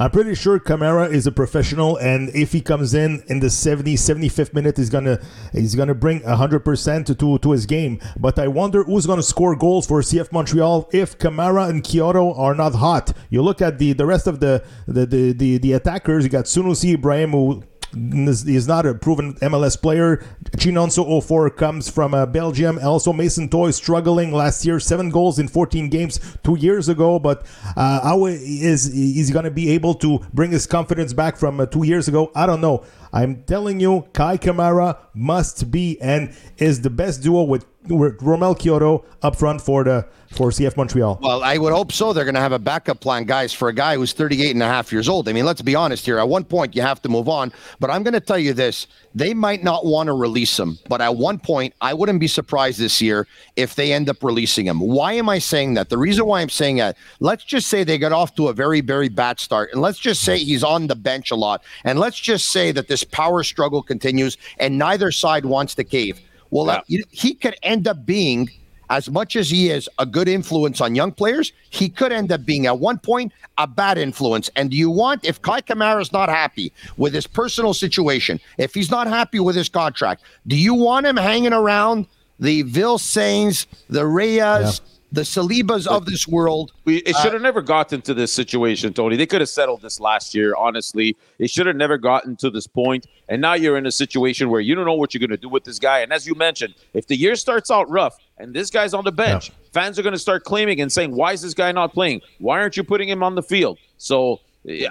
I'm 0.00 0.10
pretty 0.10 0.34
sure 0.34 0.58
Kamara 0.58 1.12
is 1.12 1.26
a 1.26 1.30
professional, 1.30 1.98
and 1.98 2.30
if 2.30 2.52
he 2.52 2.62
comes 2.62 2.94
in 2.94 3.22
in 3.26 3.40
the 3.40 3.50
70, 3.50 3.96
75th 3.96 4.54
minute, 4.54 4.78
he's 4.78 4.88
gonna 4.88 5.20
he's 5.52 5.74
gonna 5.74 5.94
bring 5.94 6.22
100 6.22 6.60
percent 6.60 7.06
to 7.08 7.36
to 7.38 7.50
his 7.52 7.66
game. 7.66 8.00
But 8.18 8.38
I 8.38 8.48
wonder 8.48 8.82
who's 8.82 9.04
gonna 9.04 9.22
score 9.22 9.54
goals 9.54 9.86
for 9.86 10.00
CF 10.00 10.32
Montreal 10.32 10.88
if 10.94 11.18
Kamara 11.18 11.68
and 11.68 11.84
Quioto 11.84 12.32
are 12.38 12.54
not 12.54 12.76
hot. 12.76 13.12
You 13.28 13.42
look 13.42 13.60
at 13.60 13.78
the 13.78 13.92
the 13.92 14.06
rest 14.06 14.26
of 14.26 14.40
the 14.40 14.64
the 14.88 15.04
the, 15.04 15.32
the, 15.32 15.58
the 15.58 15.72
attackers. 15.74 16.24
You 16.24 16.30
got 16.30 16.46
Sunusi 16.46 16.94
Ibrahim 16.94 17.32
who 17.32 17.62
He's 17.92 18.68
not 18.68 18.86
a 18.86 18.94
proven 18.94 19.34
MLS 19.34 19.80
player. 19.80 20.18
Chinonso 20.56 21.04
Offor 21.06 21.54
comes 21.56 21.88
from 21.88 22.14
uh, 22.14 22.26
Belgium. 22.26 22.78
Also, 22.78 23.12
Mason 23.12 23.48
Toye 23.48 23.72
struggling 23.72 24.32
last 24.32 24.64
year, 24.64 24.78
seven 24.78 25.10
goals 25.10 25.38
in 25.38 25.48
14 25.48 25.88
games 25.88 26.20
two 26.44 26.56
years 26.56 26.88
ago. 26.88 27.18
But 27.18 27.44
uh, 27.76 28.00
how 28.02 28.26
is 28.26 28.92
he 28.92 29.32
going 29.32 29.44
to 29.44 29.50
be 29.50 29.70
able 29.70 29.94
to 29.94 30.20
bring 30.32 30.52
his 30.52 30.66
confidence 30.66 31.12
back 31.12 31.36
from 31.36 31.58
uh, 31.58 31.66
two 31.66 31.84
years 31.84 32.06
ago? 32.06 32.30
I 32.34 32.46
don't 32.46 32.60
know. 32.60 32.84
I'm 33.12 33.42
telling 33.44 33.80
you, 33.80 34.06
Kai 34.12 34.38
Kamara 34.38 34.98
must 35.14 35.70
be 35.70 36.00
and 36.00 36.34
is 36.58 36.82
the 36.82 36.90
best 36.90 37.22
duo 37.22 37.42
with, 37.42 37.66
with 37.88 38.18
Romell 38.18 38.56
Quioto 38.56 39.04
up 39.22 39.36
front 39.36 39.60
for 39.60 39.84
the 39.84 40.06
for 40.30 40.50
CF 40.50 40.76
Montreal. 40.76 41.18
Well, 41.20 41.42
I 41.42 41.58
would 41.58 41.72
hope 41.72 41.90
so. 41.90 42.12
They're 42.12 42.24
going 42.24 42.36
to 42.36 42.40
have 42.40 42.52
a 42.52 42.58
backup 42.58 43.00
plan, 43.00 43.24
guys, 43.24 43.52
for 43.52 43.68
a 43.68 43.72
guy 43.72 43.96
who's 43.96 44.12
38 44.12 44.52
and 44.52 44.62
a 44.62 44.66
half 44.66 44.92
years 44.92 45.08
old. 45.08 45.28
I 45.28 45.32
mean, 45.32 45.44
let's 45.44 45.60
be 45.60 45.74
honest 45.74 46.06
here. 46.06 46.18
At 46.18 46.28
one 46.28 46.44
point, 46.44 46.76
you 46.76 46.82
have 46.82 47.02
to 47.02 47.08
move 47.08 47.28
on. 47.28 47.52
But 47.80 47.90
I'm 47.90 48.04
going 48.04 48.14
to 48.14 48.20
tell 48.20 48.38
you 48.38 48.52
this 48.52 48.86
they 49.12 49.34
might 49.34 49.64
not 49.64 49.84
want 49.84 50.06
to 50.06 50.12
release 50.12 50.56
him. 50.58 50.78
But 50.88 51.00
at 51.00 51.16
one 51.16 51.38
point, 51.38 51.74
I 51.80 51.94
wouldn't 51.94 52.20
be 52.20 52.28
surprised 52.28 52.78
this 52.78 53.02
year 53.02 53.26
if 53.56 53.74
they 53.74 53.92
end 53.92 54.08
up 54.08 54.22
releasing 54.22 54.66
him. 54.66 54.78
Why 54.78 55.14
am 55.14 55.28
I 55.28 55.40
saying 55.40 55.74
that? 55.74 55.88
The 55.88 55.98
reason 55.98 56.26
why 56.26 56.42
I'm 56.42 56.48
saying 56.48 56.76
that, 56.76 56.96
let's 57.18 57.42
just 57.42 57.66
say 57.66 57.82
they 57.82 57.98
got 57.98 58.12
off 58.12 58.36
to 58.36 58.48
a 58.48 58.52
very, 58.52 58.80
very 58.80 59.08
bad 59.08 59.40
start. 59.40 59.72
And 59.72 59.82
let's 59.82 59.98
just 59.98 60.22
say 60.22 60.38
he's 60.38 60.62
on 60.62 60.86
the 60.86 60.94
bench 60.94 61.32
a 61.32 61.36
lot. 61.36 61.64
And 61.84 61.98
let's 61.98 62.18
just 62.18 62.48
say 62.48 62.70
that 62.70 62.86
this 62.86 62.99
power 63.04 63.42
struggle 63.42 63.82
continues 63.82 64.36
and 64.58 64.78
neither 64.78 65.10
side 65.10 65.44
wants 65.44 65.74
to 65.76 65.84
cave. 65.84 66.20
Well, 66.50 66.82
yeah. 66.88 67.02
he 67.10 67.34
could 67.34 67.56
end 67.62 67.86
up 67.86 68.04
being 68.04 68.50
as 68.90 69.08
much 69.08 69.36
as 69.36 69.48
he 69.48 69.70
is 69.70 69.88
a 69.98 70.04
good 70.04 70.28
influence 70.28 70.80
on 70.80 70.96
young 70.96 71.12
players, 71.12 71.52
he 71.70 71.88
could 71.88 72.10
end 72.10 72.32
up 72.32 72.44
being 72.44 72.66
at 72.66 72.78
one 72.80 72.98
point 72.98 73.32
a 73.56 73.66
bad 73.66 73.96
influence. 73.96 74.50
And 74.56 74.70
do 74.70 74.76
you 74.76 74.90
want, 74.90 75.24
if 75.24 75.40
Kai 75.40 75.60
Kamara 75.60 76.02
is 76.02 76.12
not 76.12 76.28
happy 76.28 76.72
with 76.96 77.14
his 77.14 77.26
personal 77.26 77.72
situation, 77.72 78.40
if 78.58 78.74
he's 78.74 78.90
not 78.90 79.06
happy 79.06 79.38
with 79.38 79.54
his 79.54 79.68
contract, 79.68 80.22
do 80.48 80.56
you 80.56 80.74
want 80.74 81.06
him 81.06 81.16
hanging 81.16 81.52
around 81.52 82.06
the 82.40 82.64
Vilsaints, 82.64 83.66
the 83.88 84.06
Reas, 84.06 84.38
yeah 84.38 84.86
the 85.12 85.22
Salibas 85.22 85.86
of 85.86 86.06
this 86.06 86.28
world. 86.28 86.72
We, 86.84 86.98
it 86.98 87.16
should 87.16 87.32
have 87.32 87.42
uh, 87.42 87.44
never 87.44 87.62
gotten 87.62 88.00
to 88.02 88.14
this 88.14 88.32
situation, 88.32 88.92
Tony. 88.92 89.16
They 89.16 89.26
could 89.26 89.40
have 89.40 89.48
settled 89.48 89.82
this 89.82 89.98
last 89.98 90.34
year, 90.34 90.54
honestly. 90.56 91.16
It 91.38 91.50
should 91.50 91.66
have 91.66 91.76
never 91.76 91.98
gotten 91.98 92.36
to 92.36 92.50
this 92.50 92.66
point. 92.66 93.06
And 93.28 93.40
now 93.42 93.54
you're 93.54 93.76
in 93.76 93.86
a 93.86 93.92
situation 93.92 94.50
where 94.50 94.60
you 94.60 94.74
don't 94.74 94.84
know 94.84 94.94
what 94.94 95.12
you're 95.12 95.20
going 95.20 95.30
to 95.30 95.36
do 95.36 95.48
with 95.48 95.64
this 95.64 95.78
guy. 95.78 96.00
And 96.00 96.12
as 96.12 96.26
you 96.26 96.34
mentioned, 96.34 96.74
if 96.94 97.06
the 97.06 97.16
year 97.16 97.34
starts 97.34 97.70
out 97.70 97.90
rough 97.90 98.16
and 98.38 98.54
this 98.54 98.70
guy's 98.70 98.94
on 98.94 99.04
the 99.04 99.12
bench, 99.12 99.48
yeah. 99.48 99.54
fans 99.72 99.98
are 99.98 100.02
going 100.02 100.12
to 100.12 100.18
start 100.18 100.44
claiming 100.44 100.80
and 100.80 100.92
saying, 100.92 101.14
why 101.14 101.32
is 101.32 101.42
this 101.42 101.54
guy 101.54 101.72
not 101.72 101.92
playing? 101.92 102.20
Why 102.38 102.60
aren't 102.60 102.76
you 102.76 102.84
putting 102.84 103.08
him 103.08 103.22
on 103.22 103.34
the 103.34 103.42
field? 103.42 103.78
So 103.98 104.40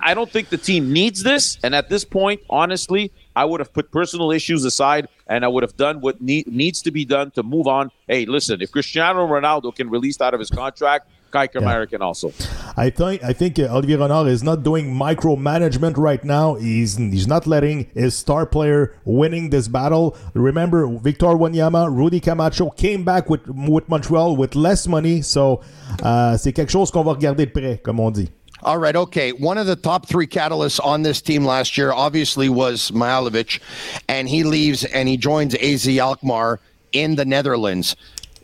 I 0.01 0.13
don't 0.13 0.29
think 0.29 0.49
the 0.49 0.57
team 0.57 0.91
needs 0.91 1.23
this. 1.23 1.57
And 1.63 1.75
at 1.75 1.89
this 1.89 2.03
point, 2.03 2.41
honestly, 2.49 3.11
I 3.39 3.45
would 3.45 3.61
have 3.61 3.71
put 3.71 3.89
personal 3.89 4.31
issues 4.31 4.65
aside 4.65 5.07
and 5.27 5.45
I 5.45 5.47
would 5.47 5.63
have 5.63 5.77
done 5.77 6.01
what 6.01 6.19
need, 6.19 6.47
needs 6.47 6.81
to 6.81 6.91
be 6.91 7.05
done 7.05 7.31
to 7.31 7.41
move 7.41 7.67
on. 7.67 7.89
Hey, 8.05 8.25
listen, 8.25 8.61
if 8.61 8.69
Cristiano 8.69 9.25
Ronaldo 9.25 9.73
can 9.73 9.89
release 9.89 10.19
out 10.19 10.33
of 10.33 10.41
his 10.41 10.49
contract, 10.49 11.07
Kei 11.31 11.47
Kamara 11.47 11.89
yeah. 11.89 11.99
also. 11.99 12.33
I 12.75 12.89
think 12.89 13.23
I 13.23 13.31
think 13.33 13.59
uh, 13.59 13.75
Olivier 13.75 13.97
Renard 13.97 14.27
is 14.27 14.43
not 14.43 14.63
doing 14.63 14.93
micromanagement 14.93 15.95
right 15.97 16.23
now. 16.23 16.55
He's 16.55 16.97
he's 16.97 17.27
not 17.27 17.47
letting 17.47 17.87
his 17.93 18.17
star 18.17 18.45
player 18.45 18.95
winning 19.05 19.51
this 19.51 19.67
battle. 19.67 20.17
Remember, 20.33 20.87
Victor 20.87 21.27
Wanyama, 21.27 21.95
Rudy 21.95 22.19
Camacho 22.19 22.71
came 22.71 23.05
back 23.05 23.29
with 23.29 23.47
with 23.47 23.87
Montreal 23.87 24.35
with 24.35 24.55
less 24.55 24.87
money, 24.87 25.21
so 25.21 25.61
uh, 26.03 26.35
c'est 26.35 26.51
quelque 26.51 26.71
chose 26.71 26.91
qu'on 26.91 27.03
va 27.03 27.13
regarder 27.13 27.45
de 27.45 27.51
près, 27.51 27.77
comme 27.77 27.99
on 27.99 28.11
dit. 28.11 28.29
All 28.61 28.77
right, 28.77 28.95
okay. 28.95 29.31
One 29.31 29.57
of 29.57 29.67
the 29.67 29.77
top 29.77 30.07
three 30.07 30.27
catalysts 30.27 30.83
on 30.83 31.01
this 31.01 31.21
team 31.21 31.45
last 31.45 31.77
year 31.77 31.93
obviously 31.93 32.49
was 32.49 32.91
Mihailovic, 32.91 33.61
and 34.09 34.27
he 34.27 34.43
leaves 34.43 34.83
and 34.83 35.07
he 35.07 35.15
joins 35.15 35.55
AZ 35.55 35.87
Alkmaar 35.87 36.59
in 36.91 37.15
the 37.15 37.23
Netherlands. 37.23 37.95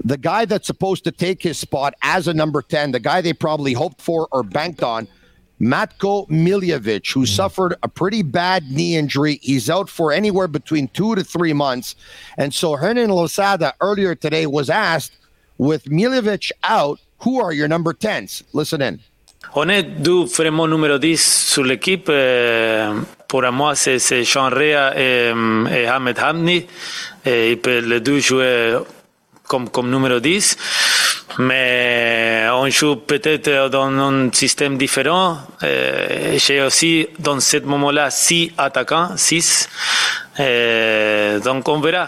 The 0.03 0.17
guy 0.17 0.45
that's 0.45 0.67
supposed 0.67 1.03
to 1.03 1.11
take 1.11 1.43
his 1.43 1.57
spot 1.59 1.95
as 2.01 2.27
a 2.27 2.33
number 2.33 2.61
10, 2.61 2.91
the 2.91 2.99
guy 2.99 3.21
they 3.21 3.33
probably 3.33 3.73
hoped 3.73 4.01
for 4.01 4.27
or 4.31 4.43
banked 4.43 4.83
on, 4.83 5.07
Matko 5.59 6.27
Miljevic, 6.29 7.13
who 7.13 7.25
suffered 7.25 7.75
a 7.81 7.87
pretty 7.87 8.21
bad 8.21 8.69
knee 8.69 8.95
injury. 8.95 9.39
He's 9.41 9.69
out 9.69 9.89
for 9.89 10.11
anywhere 10.11 10.47
between 10.47 10.89
two 10.89 11.15
to 11.15 11.23
three 11.23 11.53
months. 11.53 11.95
And 12.37 12.53
so 12.53 12.75
Hernan 12.75 13.11
Losada 13.11 13.73
earlier 13.81 14.15
today 14.15 14.47
was 14.47 14.69
asked, 14.69 15.17
with 15.57 15.85
Miljevic 15.85 16.51
out, 16.63 16.99
who 17.19 17.39
are 17.39 17.53
your 17.53 17.69
number 17.69 17.93
10s? 17.93 18.43
Listen 18.51 18.81
in. 18.81 18.99
On 19.53 19.69
est 19.69 19.83
deux 19.83 20.25
vraiment 20.25 20.67
numéro 20.67 20.97
10 20.97 21.47
sur 21.53 21.63
l'équipe. 21.63 22.07
Euh, 22.09 22.93
pour 23.27 23.41
moi, 23.51 23.75
c'est 23.75 23.99
Sean 23.99 24.49
Rea 24.49 24.93
et, 24.97 25.31
et 25.71 25.87
Ahmed 25.87 26.19
Hamni. 26.19 26.65
Et 27.25 27.51
ils 27.51 27.57
peuvent 27.57 27.85
les 27.85 27.99
deux 27.99 28.19
jouer 28.19 28.77
comme, 29.47 29.69
comme 29.69 29.89
numéro 29.89 30.19
10. 30.19 30.57
Mais 31.39 32.47
on 32.51 32.69
joue 32.69 32.95
peut-être 32.95 33.69
dans 33.69 33.87
un 33.87 34.31
système 34.31 34.77
différent. 34.77 35.37
Euh, 35.63 36.37
J'ai 36.37 36.61
aussi, 36.61 37.07
dans 37.19 37.39
ce 37.39 37.57
moment-là, 37.57 38.09
six 38.09 38.51
attaquants, 38.57 39.17
six. 39.17 39.69
Euh, 40.39 41.39
donc, 41.39 41.67
on 41.67 41.79
verra. 41.79 42.07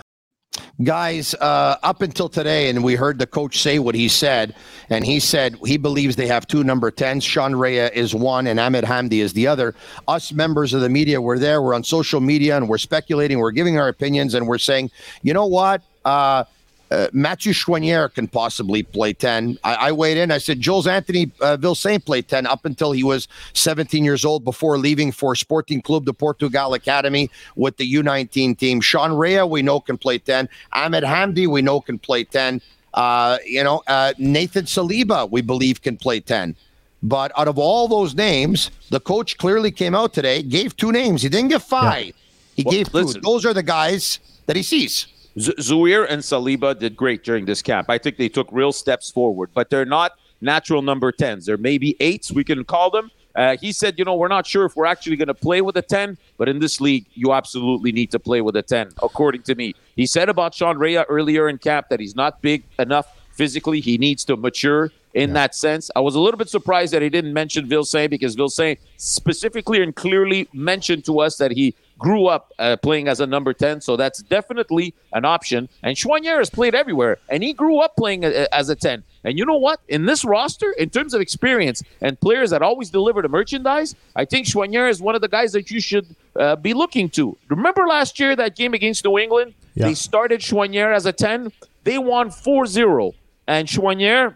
Guys, 0.83 1.33
uh, 1.35 1.77
up 1.83 2.01
until 2.01 2.29
today, 2.29 2.69
and 2.69 2.83
we 2.83 2.95
heard 2.95 3.19
the 3.19 3.27
coach 3.27 3.59
say 3.59 3.79
what 3.79 3.95
he 3.95 4.07
said, 4.07 4.55
and 4.89 5.05
he 5.05 5.19
said 5.19 5.57
he 5.65 5.77
believes 5.77 6.15
they 6.15 6.27
have 6.27 6.47
two 6.47 6.63
number 6.63 6.91
10s. 6.91 7.23
Sean 7.23 7.55
Rea 7.55 7.89
is 7.93 8.13
one, 8.13 8.47
and 8.47 8.59
Ahmed 8.59 8.83
Hamdi 8.83 9.19
is 9.19 9.33
the 9.33 9.47
other. 9.47 9.75
Us 10.07 10.31
members 10.31 10.73
of 10.73 10.81
the 10.81 10.89
media, 10.89 11.21
we're 11.21 11.39
there, 11.39 11.61
we're 11.61 11.73
on 11.73 11.83
social 11.83 12.21
media, 12.21 12.57
and 12.57 12.69
we're 12.69 12.77
speculating, 12.77 13.39
we're 13.39 13.51
giving 13.51 13.79
our 13.79 13.87
opinions, 13.87 14.33
and 14.33 14.47
we're 14.47 14.57
saying, 14.57 14.91
you 15.23 15.33
know 15.33 15.47
what? 15.47 15.81
Uh, 16.05 16.43
uh, 16.91 17.07
Mathieu 17.11 17.53
Choinière 17.53 18.13
can 18.13 18.27
possibly 18.27 18.83
play 18.83 19.13
10. 19.13 19.57
I, 19.63 19.75
I 19.75 19.91
weighed 19.91 20.17
in. 20.17 20.31
I 20.31 20.37
said, 20.37 20.59
Jules 20.61 20.87
Anthony 20.87 21.31
uh, 21.41 21.57
Vilsaint 21.57 22.05
played 22.05 22.27
10 22.27 22.45
up 22.47 22.65
until 22.65 22.91
he 22.91 23.03
was 23.03 23.27
17 23.53 24.03
years 24.03 24.23
old 24.23 24.43
before 24.43 24.77
leaving 24.77 25.11
for 25.11 25.35
Sporting 25.35 25.81
Club 25.81 26.05
de 26.05 26.13
Portugal 26.13 26.73
Academy 26.73 27.29
with 27.55 27.77
the 27.77 27.93
U19 27.95 28.57
team. 28.57 28.79
Sean 28.81 29.11
Rea, 29.13 29.43
we 29.43 29.61
know, 29.61 29.79
can 29.79 29.97
play 29.97 30.17
10. 30.17 30.47
Ahmed 30.73 31.03
Hamdi, 31.03 31.47
we 31.47 31.61
know, 31.61 31.81
can 31.81 31.99
play 31.99 32.23
10. 32.23 32.61
Uh, 32.93 33.37
you 33.45 33.63
know, 33.63 33.83
uh, 33.87 34.13
Nathan 34.17 34.65
Saliba, 34.65 35.29
we 35.29 35.41
believe, 35.41 35.81
can 35.81 35.97
play 35.97 36.19
10. 36.19 36.55
But 37.03 37.31
out 37.37 37.47
of 37.47 37.59
all 37.59 37.87
those 37.87 38.15
names, 38.15 38.71
the 38.89 38.99
coach 38.99 39.37
clearly 39.37 39.71
came 39.71 39.93
out 39.93 40.13
today, 40.13 40.41
gave 40.41 40.75
two 40.75 40.91
names. 40.91 41.21
He 41.21 41.29
didn't 41.29 41.49
give 41.49 41.63
five. 41.63 42.13
He 42.55 42.63
Well, 42.63 42.71
gave 42.73 42.89
two. 42.91 42.97
listen. 42.97 43.21
Those 43.23 43.45
are 43.45 43.53
the 43.53 43.61
guys 43.61 44.19
that 44.47 44.55
he 44.55 44.63
sees. 44.63 45.05
Z- 45.39 45.53
Zouhir 45.59 46.05
and 46.09 46.21
Saliba 46.21 46.77
did 46.77 46.95
great 46.95 47.23
during 47.23 47.45
this 47.45 47.61
camp. 47.61 47.89
I 47.89 47.97
think 47.97 48.17
they 48.17 48.29
took 48.29 48.47
real 48.51 48.71
steps 48.71 49.11
forward, 49.11 49.49
but 49.53 49.69
they're 49.69 49.85
not 49.85 50.13
natural 50.41 50.81
number 50.81 51.11
10s. 51.11 51.45
They're 51.45 51.57
maybe 51.57 51.95
eights, 51.99 52.31
we 52.31 52.43
can 52.43 52.63
call 52.63 52.89
them. 52.89 53.11
Uh, 53.35 53.55
he 53.57 53.71
said, 53.71 53.99
you 53.99 54.05
know, 54.05 54.15
we're 54.15 54.27
not 54.27 54.47
sure 54.47 54.65
if 54.65 54.75
we're 54.75 54.87
actually 54.87 55.15
going 55.15 55.27
to 55.27 55.33
play 55.33 55.61
with 55.61 55.77
a 55.77 55.81
10, 55.81 56.17
but 56.37 56.49
in 56.49 56.59
this 56.59 56.81
league, 56.81 57.05
you 57.13 57.33
absolutely 57.33 57.91
need 57.91 58.09
to 58.09 58.17
play 58.17 58.41
with 58.41 58.55
a 58.55 58.63
10, 58.63 58.89
according 59.03 59.43
to 59.43 59.53
me. 59.53 59.75
He 59.95 60.07
said 60.07 60.27
about 60.27 60.55
Sean 60.55 60.79
Rea 60.79 61.03
earlier 61.07 61.47
in 61.47 61.59
camp 61.59 61.89
that 61.89 61.99
he's 61.99 62.15
not 62.15 62.41
big 62.41 62.63
enough 62.79 63.15
physically. 63.33 63.79
He 63.79 63.99
needs 63.99 64.25
to 64.25 64.35
mature 64.35 64.91
in 65.13 65.33
that 65.33 65.53
sense. 65.53 65.91
I 65.95 65.99
was 65.99 66.15
a 66.15 66.19
little 66.19 66.37
bit 66.37 66.49
surprised 66.49 66.93
that 66.93 67.03
he 67.03 67.09
didn't 67.09 67.33
mention 67.33 67.67
Vilsaint 67.67 68.09
because 68.09 68.35
Vilsaint 68.35 68.79
specifically 68.97 69.83
and 69.83 69.95
clearly 69.95 70.47
mentioned 70.53 71.05
to 71.05 71.19
us 71.19 71.37
that 71.37 71.51
he 71.51 71.75
grew 71.97 72.27
up 72.27 72.53
uh, 72.59 72.77
playing 72.77 73.07
as 73.07 73.19
a 73.19 73.27
number 73.27 73.53
10, 73.53 73.81
so 73.81 73.95
that's 73.95 74.21
definitely 74.23 74.93
an 75.13 75.25
option. 75.25 75.69
And 75.83 75.95
Choinière 75.95 76.37
has 76.37 76.49
played 76.49 76.75
everywhere, 76.75 77.17
and 77.29 77.43
he 77.43 77.53
grew 77.53 77.79
up 77.79 77.95
playing 77.95 78.23
a, 78.23 78.47
as 78.51 78.69
a 78.69 78.75
10. 78.75 79.03
And 79.23 79.37
you 79.37 79.45
know 79.45 79.57
what? 79.57 79.79
In 79.87 80.05
this 80.05 80.23
roster, 80.23 80.71
in 80.73 80.89
terms 80.89 81.13
of 81.13 81.21
experience 81.21 81.83
and 82.01 82.19
players 82.19 82.51
that 82.51 82.61
always 82.61 82.89
deliver 82.89 83.21
the 83.21 83.29
merchandise, 83.29 83.95
I 84.15 84.25
think 84.25 84.47
Choinière 84.47 84.89
is 84.89 85.01
one 85.01 85.15
of 85.15 85.21
the 85.21 85.27
guys 85.27 85.51
that 85.53 85.69
you 85.71 85.81
should 85.81 86.07
uh, 86.35 86.55
be 86.55 86.73
looking 86.73 87.09
to. 87.11 87.37
Remember 87.49 87.87
last 87.87 88.19
year, 88.19 88.35
that 88.35 88.55
game 88.55 88.73
against 88.73 89.03
New 89.03 89.17
England? 89.17 89.53
Yeah. 89.75 89.87
They 89.87 89.93
started 89.93 90.41
Choinière 90.41 90.95
as 90.95 91.05
a 91.05 91.13
10. 91.13 91.51
They 91.83 91.97
won 91.97 92.31
4 92.31 92.65
0. 92.67 93.13
And 93.47 93.67
Choinière 93.67 94.35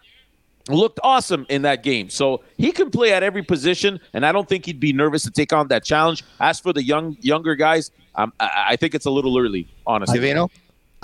looked 0.69 0.99
awesome 1.03 1.45
in 1.49 1.63
that 1.63 1.83
game. 1.83 2.09
So 2.09 2.43
he 2.57 2.71
can 2.71 2.89
play 2.89 3.13
at 3.13 3.23
every 3.23 3.43
position, 3.43 3.99
and 4.13 4.25
I 4.25 4.31
don't 4.31 4.47
think 4.47 4.65
he'd 4.65 4.79
be 4.79 4.93
nervous 4.93 5.23
to 5.23 5.31
take 5.31 5.53
on 5.53 5.67
that 5.69 5.83
challenge. 5.83 6.23
As 6.39 6.59
for 6.59 6.73
the 6.73 6.83
young 6.83 7.17
younger 7.21 7.55
guys, 7.55 7.91
um, 8.15 8.33
I, 8.39 8.65
I 8.69 8.75
think 8.75 8.95
it's 8.95 9.05
a 9.05 9.11
little 9.11 9.37
early, 9.37 9.67
honestly. 9.85 10.19
Gavino? 10.19 10.49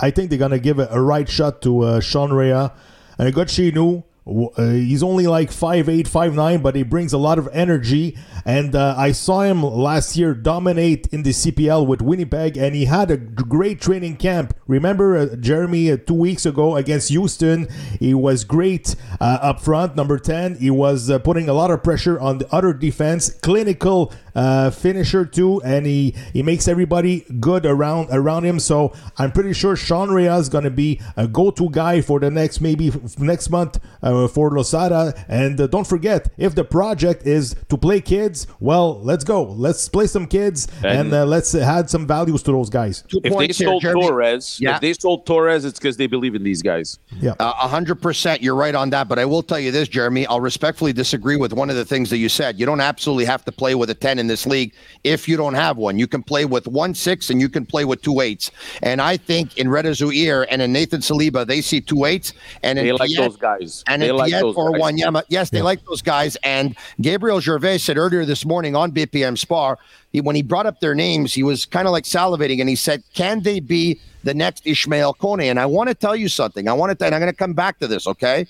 I 0.00 0.10
think 0.10 0.30
they're 0.30 0.38
gonna 0.38 0.58
give 0.58 0.78
a, 0.78 0.88
a 0.90 1.00
right 1.00 1.28
shot 1.28 1.62
to 1.62 1.80
uh, 1.80 2.00
Sean 2.00 2.32
Rea. 2.32 2.70
And 3.18 3.34
Gachinu, 3.34 4.04
uh, 4.28 4.70
he's 4.70 5.02
only 5.02 5.26
like 5.26 5.50
5'8", 5.50 6.06
5'9", 6.06 6.62
but 6.62 6.74
he 6.74 6.82
brings 6.82 7.12
a 7.12 7.18
lot 7.18 7.38
of 7.38 7.48
energy. 7.52 8.16
And 8.44 8.74
uh, 8.74 8.94
I 8.96 9.12
saw 9.12 9.42
him 9.42 9.62
last 9.62 10.16
year 10.16 10.34
dominate 10.34 11.06
in 11.08 11.22
the 11.22 11.30
CPL 11.30 11.86
with 11.86 12.02
Winnipeg, 12.02 12.56
and 12.56 12.74
he 12.74 12.84
had 12.84 13.10
a 13.10 13.16
great 13.16 13.80
training 13.80 14.16
camp. 14.16 14.54
Remember, 14.66 15.16
uh, 15.16 15.36
Jeremy, 15.36 15.90
uh, 15.92 15.96
two 15.96 16.14
weeks 16.14 16.44
ago 16.44 16.76
against 16.76 17.08
Houston, 17.08 17.68
he 17.98 18.14
was 18.14 18.44
great 18.44 18.94
uh, 19.20 19.38
up 19.40 19.60
front, 19.60 19.96
number 19.96 20.18
10. 20.18 20.56
He 20.56 20.70
was 20.70 21.10
uh, 21.10 21.18
putting 21.18 21.48
a 21.48 21.52
lot 21.52 21.70
of 21.70 21.82
pressure 21.82 22.20
on 22.20 22.38
the 22.38 22.54
other 22.54 22.72
defense, 22.72 23.30
clinical 23.30 24.12
uh, 24.38 24.70
finisher 24.70 25.24
too, 25.26 25.60
and 25.64 25.84
he, 25.86 26.14
he 26.32 26.42
makes 26.42 26.68
everybody 26.68 27.14
good 27.40 27.66
around 27.66 28.08
around 28.12 28.44
him. 28.44 28.58
So 28.60 28.92
I'm 29.18 29.32
pretty 29.32 29.52
sure 29.52 29.74
Sean 29.76 30.10
Rea 30.10 30.36
is 30.42 30.48
going 30.48 30.64
to 30.64 30.70
be 30.84 31.00
a 31.16 31.26
go-to 31.26 31.68
guy 31.70 32.00
for 32.00 32.20
the 32.20 32.30
next 32.30 32.60
maybe 32.60 32.92
next 33.18 33.50
month 33.50 33.80
uh, 34.02 34.28
for 34.28 34.50
Losada. 34.50 35.02
And 35.28 35.60
uh, 35.60 35.66
don't 35.66 35.86
forget, 35.86 36.28
if 36.38 36.54
the 36.54 36.64
project 36.64 37.26
is 37.26 37.56
to 37.68 37.76
play 37.76 38.00
kids, 38.00 38.46
well, 38.60 39.00
let's 39.10 39.24
go. 39.24 39.42
Let's 39.42 39.88
play 39.88 40.06
some 40.06 40.26
kids 40.26 40.68
and, 40.84 40.98
And- 40.98 41.12
uh, 41.12 41.24
let's 41.26 41.54
add 41.54 41.90
some 41.90 42.06
values 42.06 42.42
to 42.44 42.52
those 42.52 42.70
guys. 42.70 43.02
Two 43.08 43.18
If 43.18 43.22
they 43.24 43.30
points 43.30 43.58
here, 43.58 43.68
sold 43.68 43.82
Torres, 43.82 44.58
Yeah. 44.60 44.74
if 44.76 44.80
they 44.80 44.92
sold 44.92 45.26
Torres, 45.26 45.64
it's 45.64 45.78
because 45.80 45.96
they 45.96 46.06
believe 46.06 46.34
in 46.34 46.44
these 46.44 46.62
guys. 46.62 46.98
Yeah. 47.20 47.32
Uh, 47.40 47.52
A 47.62 47.68
hundred 47.68 48.00
percent, 48.00 48.40
you're 48.42 48.54
right 48.54 48.74
on 48.74 48.90
that. 48.90 49.08
But 49.08 49.18
I 49.18 49.24
will 49.24 49.42
tell 49.42 49.58
you 49.58 49.72
this, 49.72 49.88
Jeremy. 49.88 50.26
I'll 50.26 50.40
respectfully 50.40 50.92
disagree 50.92 51.36
with 51.36 51.52
one 51.52 51.70
of 51.70 51.76
the 51.76 51.84
things 51.84 52.08
that 52.10 52.18
you 52.18 52.28
said. 52.28 52.60
You 52.60 52.66
don't 52.66 52.80
absolutely 52.92 53.24
have 53.24 53.44
to 53.46 53.52
play 53.52 53.74
with 53.74 53.90
a 53.90 53.94
ten 53.94 54.18
in 54.18 54.27
this 54.28 54.46
league 54.46 54.72
if 55.04 55.28
you 55.28 55.36
don't 55.36 55.54
have 55.54 55.76
one. 55.76 55.98
You 55.98 56.06
can 56.06 56.22
play 56.22 56.44
with 56.44 56.68
one 56.68 56.94
six 56.94 57.30
and 57.30 57.40
you 57.40 57.48
can 57.48 57.66
play 57.66 57.84
with 57.84 58.00
two 58.02 58.20
eights. 58.20 58.50
And 58.82 59.02
I 59.02 59.16
think 59.16 59.58
in 59.58 59.68
Reda 59.68 59.90
Zouhir 59.90 60.46
and 60.50 60.62
in 60.62 60.72
Nathan 60.72 61.00
Saliba, 61.00 61.46
they 61.46 61.60
see 61.60 61.80
two 61.80 62.04
eights. 62.04 62.32
And 62.62 62.78
in 62.78 62.86
They 62.86 62.92
like 62.92 63.10
Piette- 63.10 63.30
those 63.30 63.36
guys. 63.36 63.84
And 63.86 64.02
they 64.02 64.10
in 64.10 64.16
like 64.16 64.30
Piette 64.30 64.42
those 64.42 64.54
or 64.56 64.72
guys. 64.72 64.80
Wanyama, 64.80 65.22
yes, 65.28 65.50
they 65.50 65.62
like 65.62 65.84
those 65.86 66.02
guys. 66.02 66.36
And 66.44 66.76
Gabriel 67.00 67.40
Gervais 67.40 67.78
said 67.78 67.96
earlier 67.98 68.24
this 68.24 68.44
morning 68.44 68.76
on 68.76 68.92
BPM 68.92 69.36
Sport, 69.36 69.78
he, 70.12 70.20
when 70.20 70.36
he 70.36 70.42
brought 70.42 70.66
up 70.66 70.80
their 70.80 70.94
names, 70.94 71.34
he 71.34 71.42
was 71.42 71.66
kind 71.66 71.86
of 71.86 71.92
like 71.92 72.04
salivating, 72.04 72.60
and 72.60 72.68
he 72.68 72.76
said, 72.76 73.02
"Can 73.12 73.42
they 73.42 73.60
be 73.60 74.00
the 74.24 74.32
next 74.32 74.66
Ishmael 74.66 75.14
Kone?" 75.14 75.44
And 75.44 75.60
I 75.60 75.66
want 75.66 75.88
to 75.88 75.94
tell 75.94 76.16
you 76.16 76.28
something. 76.28 76.66
I 76.66 76.72
want 76.72 76.98
to, 76.98 77.04
and 77.04 77.14
I'm 77.14 77.20
going 77.20 77.30
to 77.30 77.36
come 77.36 77.52
back 77.52 77.78
to 77.80 77.86
this. 77.86 78.06
Okay, 78.06 78.46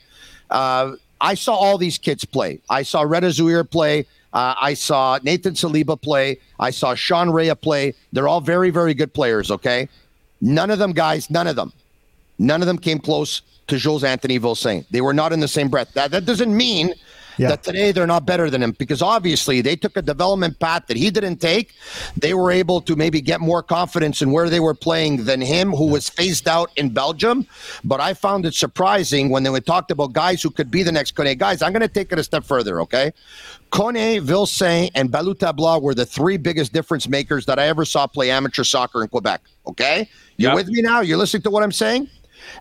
uh, 0.51 0.93
I 1.21 1.35
saw 1.35 1.55
all 1.55 1.77
these 1.77 1.99
kids 1.99 2.25
play. 2.25 2.61
I 2.71 2.83
saw 2.83 3.03
Reda 3.03 3.29
Zouhir 3.29 3.69
play. 3.69 4.07
Uh, 4.33 4.55
I 4.61 4.75
saw 4.75 5.19
Nathan 5.23 5.55
Saliba 5.55 6.01
play. 6.01 6.39
I 6.61 6.71
saw 6.71 6.95
Sean 6.95 7.31
Rea 7.31 7.55
play. 7.55 7.95
They're 8.13 8.29
all 8.29 8.41
very, 8.41 8.71
very 8.71 8.95
good 8.95 9.13
players. 9.13 9.51
Okay, 9.51 9.89
none 10.41 10.71
of 10.71 10.79
them 10.79 10.93
guys, 10.93 11.31
none 11.31 11.47
of 11.47 11.57
them, 11.57 11.73
none 12.39 12.61
of 12.61 12.67
them 12.67 12.79
came 12.79 12.99
close 12.99 13.43
to 13.69 13.79
Jules 13.79 14.05
Anthony 14.05 14.39
Vilsaint. 14.39 14.87
They 14.91 15.01
were 15.01 15.15
not 15.15 15.33
in 15.33 15.41
the 15.41 15.49
same 15.49 15.69
breath. 15.69 15.93
That 15.95 16.11
that 16.11 16.25
doesn't 16.25 16.55
mean 16.55 16.95
Yeah. 17.39 17.49
that 17.51 17.63
today 17.63 17.93
they're 17.93 18.07
not 18.07 18.27
better 18.27 18.51
than 18.51 18.63
him 18.63 18.73
because 18.73 19.01
obviously 19.01 19.61
they 19.61 19.77
took 19.77 19.97
a 19.97 20.03
development 20.03 20.59
path 20.59 20.87
that 20.89 20.97
he 20.97 21.11
didn't 21.11 21.37
take. 21.39 21.73
They 22.17 22.35
were 22.35 22.51
able 22.51 22.81
to 22.83 22.97
maybe 22.97 23.21
get 23.21 23.41
more 23.41 23.63
confidence 23.63 24.21
in 24.23 24.33
where 24.33 24.51
they 24.51 24.61
were 24.61 24.75
playing 24.75 25.25
than 25.25 25.41
him, 25.41 25.71
who 25.73 25.87
was 25.87 26.09
phased 26.09 26.49
out 26.49 26.71
in 26.77 26.91
Belgium. 26.91 27.47
But 27.85 28.01
I 28.01 28.15
found 28.15 28.45
it 28.45 28.55
surprising 28.55 29.31
when 29.31 29.45
they 29.45 29.51
were 29.51 29.61
talked 29.61 29.91
about 29.91 30.13
guys 30.13 30.43
who 30.43 30.51
could 30.51 30.71
be 30.71 30.83
the 30.83 30.93
next 30.93 31.15
Kone. 31.15 31.39
Guys, 31.39 31.63
I'm 31.63 31.73
going 31.73 31.81
to 31.83 31.89
take 31.89 32.11
it 32.13 32.19
a 32.19 32.25
step 32.25 32.45
further, 32.45 32.81
okay? 32.83 33.13
Kone, 33.71 34.21
Vilsaint, 34.25 34.91
and 34.95 35.11
Ballou 35.11 35.35
Tabla 35.35 35.81
were 35.81 35.95
the 35.95 36.07
three 36.07 36.39
biggest 36.39 36.73
difference 36.73 37.07
makers 37.09 37.47
that 37.47 37.59
I 37.59 37.67
ever 37.69 37.85
saw 37.85 38.07
play 38.07 38.31
amateur 38.31 38.65
soccer 38.65 39.03
in 39.03 39.09
Quebec. 39.09 39.43
Okay, 39.67 40.09
you're 40.39 40.51
Yep. 40.53 40.55
with 40.57 40.69
me 40.69 40.81
now. 40.83 41.01
You're 41.03 41.19
listening 41.19 41.43
to 41.43 41.51
what 41.51 41.63
I'm 41.63 41.73
saying. 41.73 42.09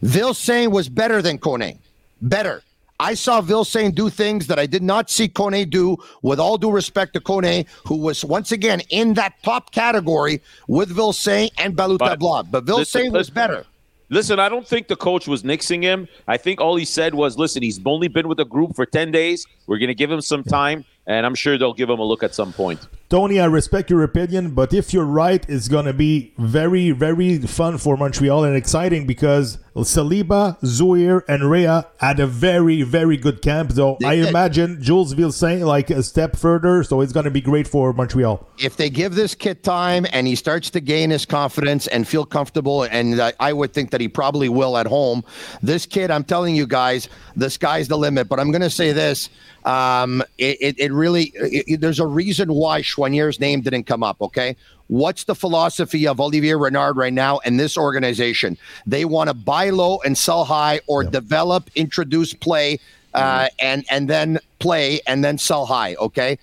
Vilsaint 0.03 0.72
was 0.72 0.89
better 0.89 1.22
than 1.22 1.38
Kone, 1.38 1.77
better. 2.22 2.62
I 3.00 3.13
saw 3.13 3.42
Vilsaint 3.42 3.96
do 3.96 4.10
things 4.10 4.48
that 4.48 4.58
I 4.58 4.66
did 4.66 4.82
not 4.82 5.10
see 5.10 5.27
Kone 5.27 5.70
do. 5.70 5.98
With 6.24 6.39
all 6.39 6.58
due 6.58 6.72
respect 6.72 7.13
to 7.13 7.20
Kone, 7.20 7.68
who 7.86 7.96
was 7.96 8.25
once 8.25 8.51
again 8.51 8.82
in 8.89 9.13
that 9.16 9.34
top 9.44 9.72
category 9.72 10.42
with 10.68 10.96
Vilsaint 10.96 11.51
and 11.58 11.75
Ballou 11.75 11.98
But 11.98 12.20
Tabla, 12.20 12.50
but 12.50 12.66
Vilsaint 12.66 13.12
was 13.12 13.30
better. 13.30 13.66
Listen, 14.10 14.39
I 14.39 14.48
don't 14.48 14.66
think 14.66 14.88
the 14.88 14.96
coach 14.96 15.27
was 15.27 15.44
nixing 15.44 15.84
him. 15.84 16.08
I 16.27 16.38
think 16.38 16.62
all 16.62 16.77
he 16.77 16.86
said 16.86 17.13
was, 17.13 17.38
listen, 17.38 17.62
he's 17.62 17.80
only 17.86 18.08
been 18.08 18.30
with 18.30 18.38
the 18.38 18.46
group 18.46 18.74
for 18.74 18.86
10 18.86 19.12
days. 19.12 19.46
We're 19.68 19.80
going 19.80 19.89
to 19.89 19.96
give 19.96 20.10
him 20.10 20.22
some 20.22 20.46
time, 20.46 20.86
and 21.06 21.25
I'm 21.25 21.36
sure 21.36 21.58
they'll 21.58 21.74
give 21.74 21.89
him 21.89 22.00
a 22.00 22.06
look 22.06 22.24
at 22.24 22.34
some 22.34 22.54
point. 22.54 22.80
Tony, 23.10 23.40
I 23.40 23.46
respect 23.46 23.90
your 23.90 24.04
opinion, 24.04 24.52
but 24.52 24.74
if 24.74 24.94
you're 24.94 25.06
right, 25.06 25.46
it's 25.48 25.70
going 25.70 25.86
to 25.86 25.94
be 25.94 26.34
very, 26.38 26.92
very 26.92 27.38
fun 27.40 27.78
for 27.78 27.96
Montreal 27.96 28.44
and 28.44 28.54
exciting 28.54 29.08
because 29.08 29.60
Saliba, 29.78 30.60
Zouhir, 30.60 31.22
and 31.30 31.50
Rea 31.50 31.84
had 32.00 32.20
a 32.20 32.28
very, 32.28 32.82
very 32.82 33.16
good 33.16 33.42
camp. 33.42 33.72
Though 33.72 33.98
I 34.04 34.16
imagine 34.16 34.82
Jules 34.82 35.14
Vilsaint 35.14 35.66
like 35.66 35.90
a 35.90 36.04
step 36.04 36.36
further, 36.36 36.84
so 36.84 37.00
it's 37.00 37.14
going 37.14 37.24
to 37.24 37.32
be 37.32 37.40
great 37.40 37.66
for 37.66 37.94
Montreal. 37.94 38.46
If 38.58 38.76
they 38.76 38.90
give 38.90 39.16
this 39.16 39.36
kid 39.36 39.64
time 39.64 40.06
and 40.12 40.28
he 40.28 40.36
starts 40.36 40.70
to 40.72 40.82
gain 40.82 41.10
his 41.10 41.26
confidence 41.26 41.88
and 41.88 42.06
feel 42.06 42.26
comfortable, 42.26 42.84
and 42.84 43.20
uh, 43.20 43.32
I 43.40 43.54
would 43.54 43.72
think 43.72 43.92
that 43.92 44.02
he 44.02 44.10
probably 44.10 44.50
will 44.50 44.78
at 44.78 44.86
home, 44.86 45.24
this 45.62 45.86
kid, 45.86 46.12
I'm 46.12 46.26
telling 46.26 46.56
you 46.56 46.68
guys, 46.68 47.08
the 47.38 47.50
sky's 47.50 47.88
the 47.88 47.98
limit. 47.98 48.28
But 48.28 48.42
I'm 48.42 48.52
going 48.52 48.62
to 48.64 48.70
say 48.70 48.92
this. 48.92 49.30
Um, 49.64 50.24
it, 50.38 50.58
it, 50.62 50.80
it 50.80 50.94
really, 50.94 51.34
it, 51.36 51.82
there's 51.82 52.00
a 52.00 52.08
reason 52.08 52.54
why 52.54 52.82
Choinière's 52.98 53.39
name 53.39 53.62
didn't 53.62 53.84
come 53.84 54.01
up, 54.01 54.20
okay? 54.22 54.56
What's 54.88 55.25
the 55.25 55.36
philosophy 55.36 56.08
of 56.08 56.20
Olivier 56.20 56.56
Renard 56.56 56.98
right 56.98 57.13
now 57.13 57.39
and 57.46 57.60
this 57.60 57.77
organization? 57.77 58.58
They 58.86 59.06
want 59.06 59.30
to 59.30 59.34
buy 59.34 59.70
low 59.70 60.00
and 60.06 60.18
sell 60.18 60.46
high 60.46 60.80
or 60.88 61.04
develop, 61.04 61.70
introduce 61.75 62.34
play, 62.34 62.80
uh, 63.13 63.50
and, 63.60 63.86
and 63.89 64.10
then 64.10 64.39
play 64.60 65.01
and 65.08 65.24
then 65.24 65.38
sell 65.38 65.66
high, 65.66 65.96
okay? 65.96 66.39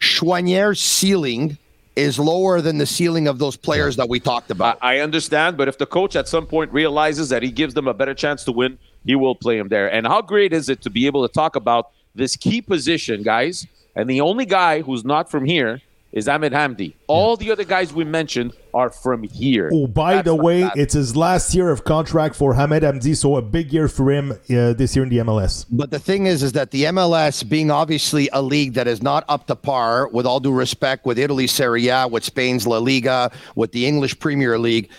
Choinière's 0.00 0.80
ceiling 0.80 1.58
is 1.96 2.18
lower 2.18 2.60
than 2.60 2.78
the 2.78 2.86
ceiling 2.86 3.28
of 3.28 3.38
those 3.38 3.56
players 3.56 3.96
that 3.96 4.08
we 4.08 4.20
talked 4.20 4.50
about. 4.50 4.78
I 4.80 5.00
understand, 5.00 5.56
but 5.56 5.68
if 5.68 5.76
the 5.76 5.86
coach 5.86 6.16
at 6.16 6.28
some 6.28 6.46
point 6.46 6.72
realizes 6.72 7.28
that 7.28 7.42
he 7.42 7.50
gives 7.50 7.74
them 7.74 7.88
a 7.88 7.94
better 7.94 8.14
chance 8.14 8.44
to 8.44 8.52
win, 8.52 8.78
he 9.04 9.16
will 9.16 9.34
play 9.34 9.58
him 9.58 9.68
there. 9.68 9.92
And 9.92 10.06
how 10.06 10.22
great 10.22 10.52
is 10.52 10.68
it 10.68 10.80
to 10.82 10.90
be 10.90 11.06
able 11.06 11.26
to 11.26 11.32
talk 11.32 11.56
about 11.56 11.90
this 12.14 12.36
key 12.36 12.62
position, 12.62 13.22
guys? 13.22 13.66
And 13.96 14.08
the 14.08 14.20
only 14.20 14.46
guy 14.46 14.82
who's 14.82 15.04
not 15.04 15.30
from 15.30 15.44
here 15.44 15.82
is 16.12 16.28
Ahmed 16.28 16.52
Hamdi. 16.52 16.94
All 17.06 17.36
the 17.36 17.52
other 17.52 17.64
guys 17.64 17.92
we 17.92 18.04
mentioned 18.04 18.52
are 18.74 18.90
from 18.90 19.22
here. 19.22 19.70
Oh, 19.72 19.86
by 19.86 20.16
That's 20.16 20.26
the 20.26 20.34
way, 20.34 20.62
bad. 20.62 20.76
it's 20.76 20.94
his 20.94 21.16
last 21.16 21.54
year 21.54 21.70
of 21.70 21.84
contract 21.84 22.34
for 22.34 22.54
Ahmed 22.54 22.82
Hamdi, 22.82 23.16
so 23.16 23.36
a 23.36 23.42
big 23.42 23.72
year 23.72 23.88
for 23.88 24.10
him 24.10 24.32
uh, 24.32 24.72
this 24.72 24.96
year 24.96 25.04
in 25.04 25.08
the 25.08 25.18
MLS. 25.18 25.66
But 25.70 25.90
the 25.90 25.98
thing 25.98 26.26
is, 26.26 26.42
is 26.42 26.52
that 26.52 26.72
the 26.72 26.84
MLS 26.84 27.48
being 27.48 27.70
obviously 27.70 28.28
a 28.32 28.42
league 28.42 28.74
that 28.74 28.88
is 28.88 29.02
not 29.02 29.24
up 29.28 29.46
to 29.46 29.56
par, 29.56 30.08
with 30.08 30.26
all 30.26 30.40
due 30.40 30.52
respect, 30.52 31.06
with 31.06 31.18
Italy's 31.18 31.52
Serie 31.52 31.88
A, 31.88 32.08
with 32.08 32.24
Spain's 32.24 32.66
La 32.66 32.78
Liga, 32.78 33.30
with 33.54 33.72
the 33.72 33.86
English 33.86 34.18
Premier 34.18 34.58
League, 34.58 34.90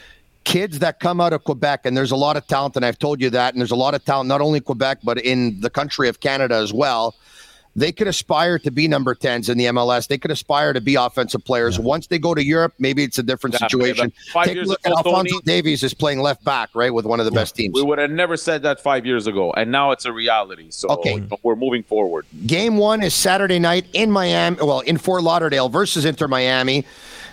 kids 0.44 0.80
that 0.80 1.00
come 1.00 1.22
out 1.22 1.34
of 1.34 1.44
Quebec, 1.44 1.82
and 1.86 1.96
there's 1.96 2.12
a 2.12 2.15
lot 2.15 2.38
of 2.38 2.48
talent, 2.48 2.75
and 2.75 2.86
I've 2.86 3.00
told 3.00 3.22
you 3.22 3.30
that, 3.32 3.53
and 3.53 3.62
there's 3.62 3.72
a 3.72 3.75
lot 3.75 3.94
of 3.94 4.03
talent 4.06 4.27
not 4.27 4.41
only 4.41 4.58
in 4.58 4.63
Quebec 4.63 5.00
but 5.03 5.18
in 5.20 5.60
the 5.62 5.70
country 5.70 6.08
of 6.10 6.20
Canada 6.20 6.56
as 6.56 6.74
well. 6.74 7.15
They 7.75 7.93
could 7.93 8.07
aspire 8.07 8.59
to 8.59 8.69
be 8.71 8.87
number 8.89 9.15
10s 9.15 9.49
in 9.49 9.57
the 9.57 9.65
MLS. 9.67 10.07
They 10.07 10.17
could 10.17 10.31
aspire 10.31 10.73
to 10.73 10.81
be 10.81 10.95
offensive 10.95 11.45
players. 11.45 11.79
Once 11.79 12.07
they 12.07 12.19
go 12.19 12.33
to 12.35 12.43
Europe, 12.43 12.73
maybe 12.79 13.03
it's 13.03 13.17
a 13.17 13.23
different 13.23 13.53
Yeah, 13.53 13.67
situation. 13.67 14.11
five 14.33 14.47
Take 14.47 14.57
a 14.57 14.61
look 14.61 14.79
at 14.83 14.91
ago, 14.91 14.97
Alphonso 14.97 15.35
Tony- 15.35 15.41
Davies 15.45 15.81
is 15.81 15.93
playing 15.93 16.19
left 16.21 16.43
back, 16.43 16.69
right, 16.73 16.93
with 16.93 17.05
one 17.05 17.19
of 17.21 17.25
the 17.25 17.31
best 17.31 17.55
teams. 17.55 17.73
we 17.73 17.81
would 17.81 17.97
have 17.97 18.11
never 18.11 18.35
said 18.35 18.61
that 18.63 18.81
five 18.81 19.05
years 19.05 19.25
ago, 19.25 19.53
and 19.55 19.71
now 19.71 19.91
it's 19.91 20.03
a 20.05 20.11
reality. 20.11 20.67
So 20.69 20.89
Okay. 20.89 21.23
we're 21.43 21.55
moving 21.55 21.83
forward. 21.83 22.25
Game 22.45 22.75
one 22.75 23.01
is 23.01 23.13
Saturday 23.13 23.59
night 23.59 23.85
in 23.93 24.11
Miami, 24.11 24.57
well, 24.61 24.81
in 24.81 24.97
Fort 24.97 25.23
Lauderdale 25.23 25.69
versus 25.69 26.03
Inter 26.03 26.27
Miami. 26.27 26.85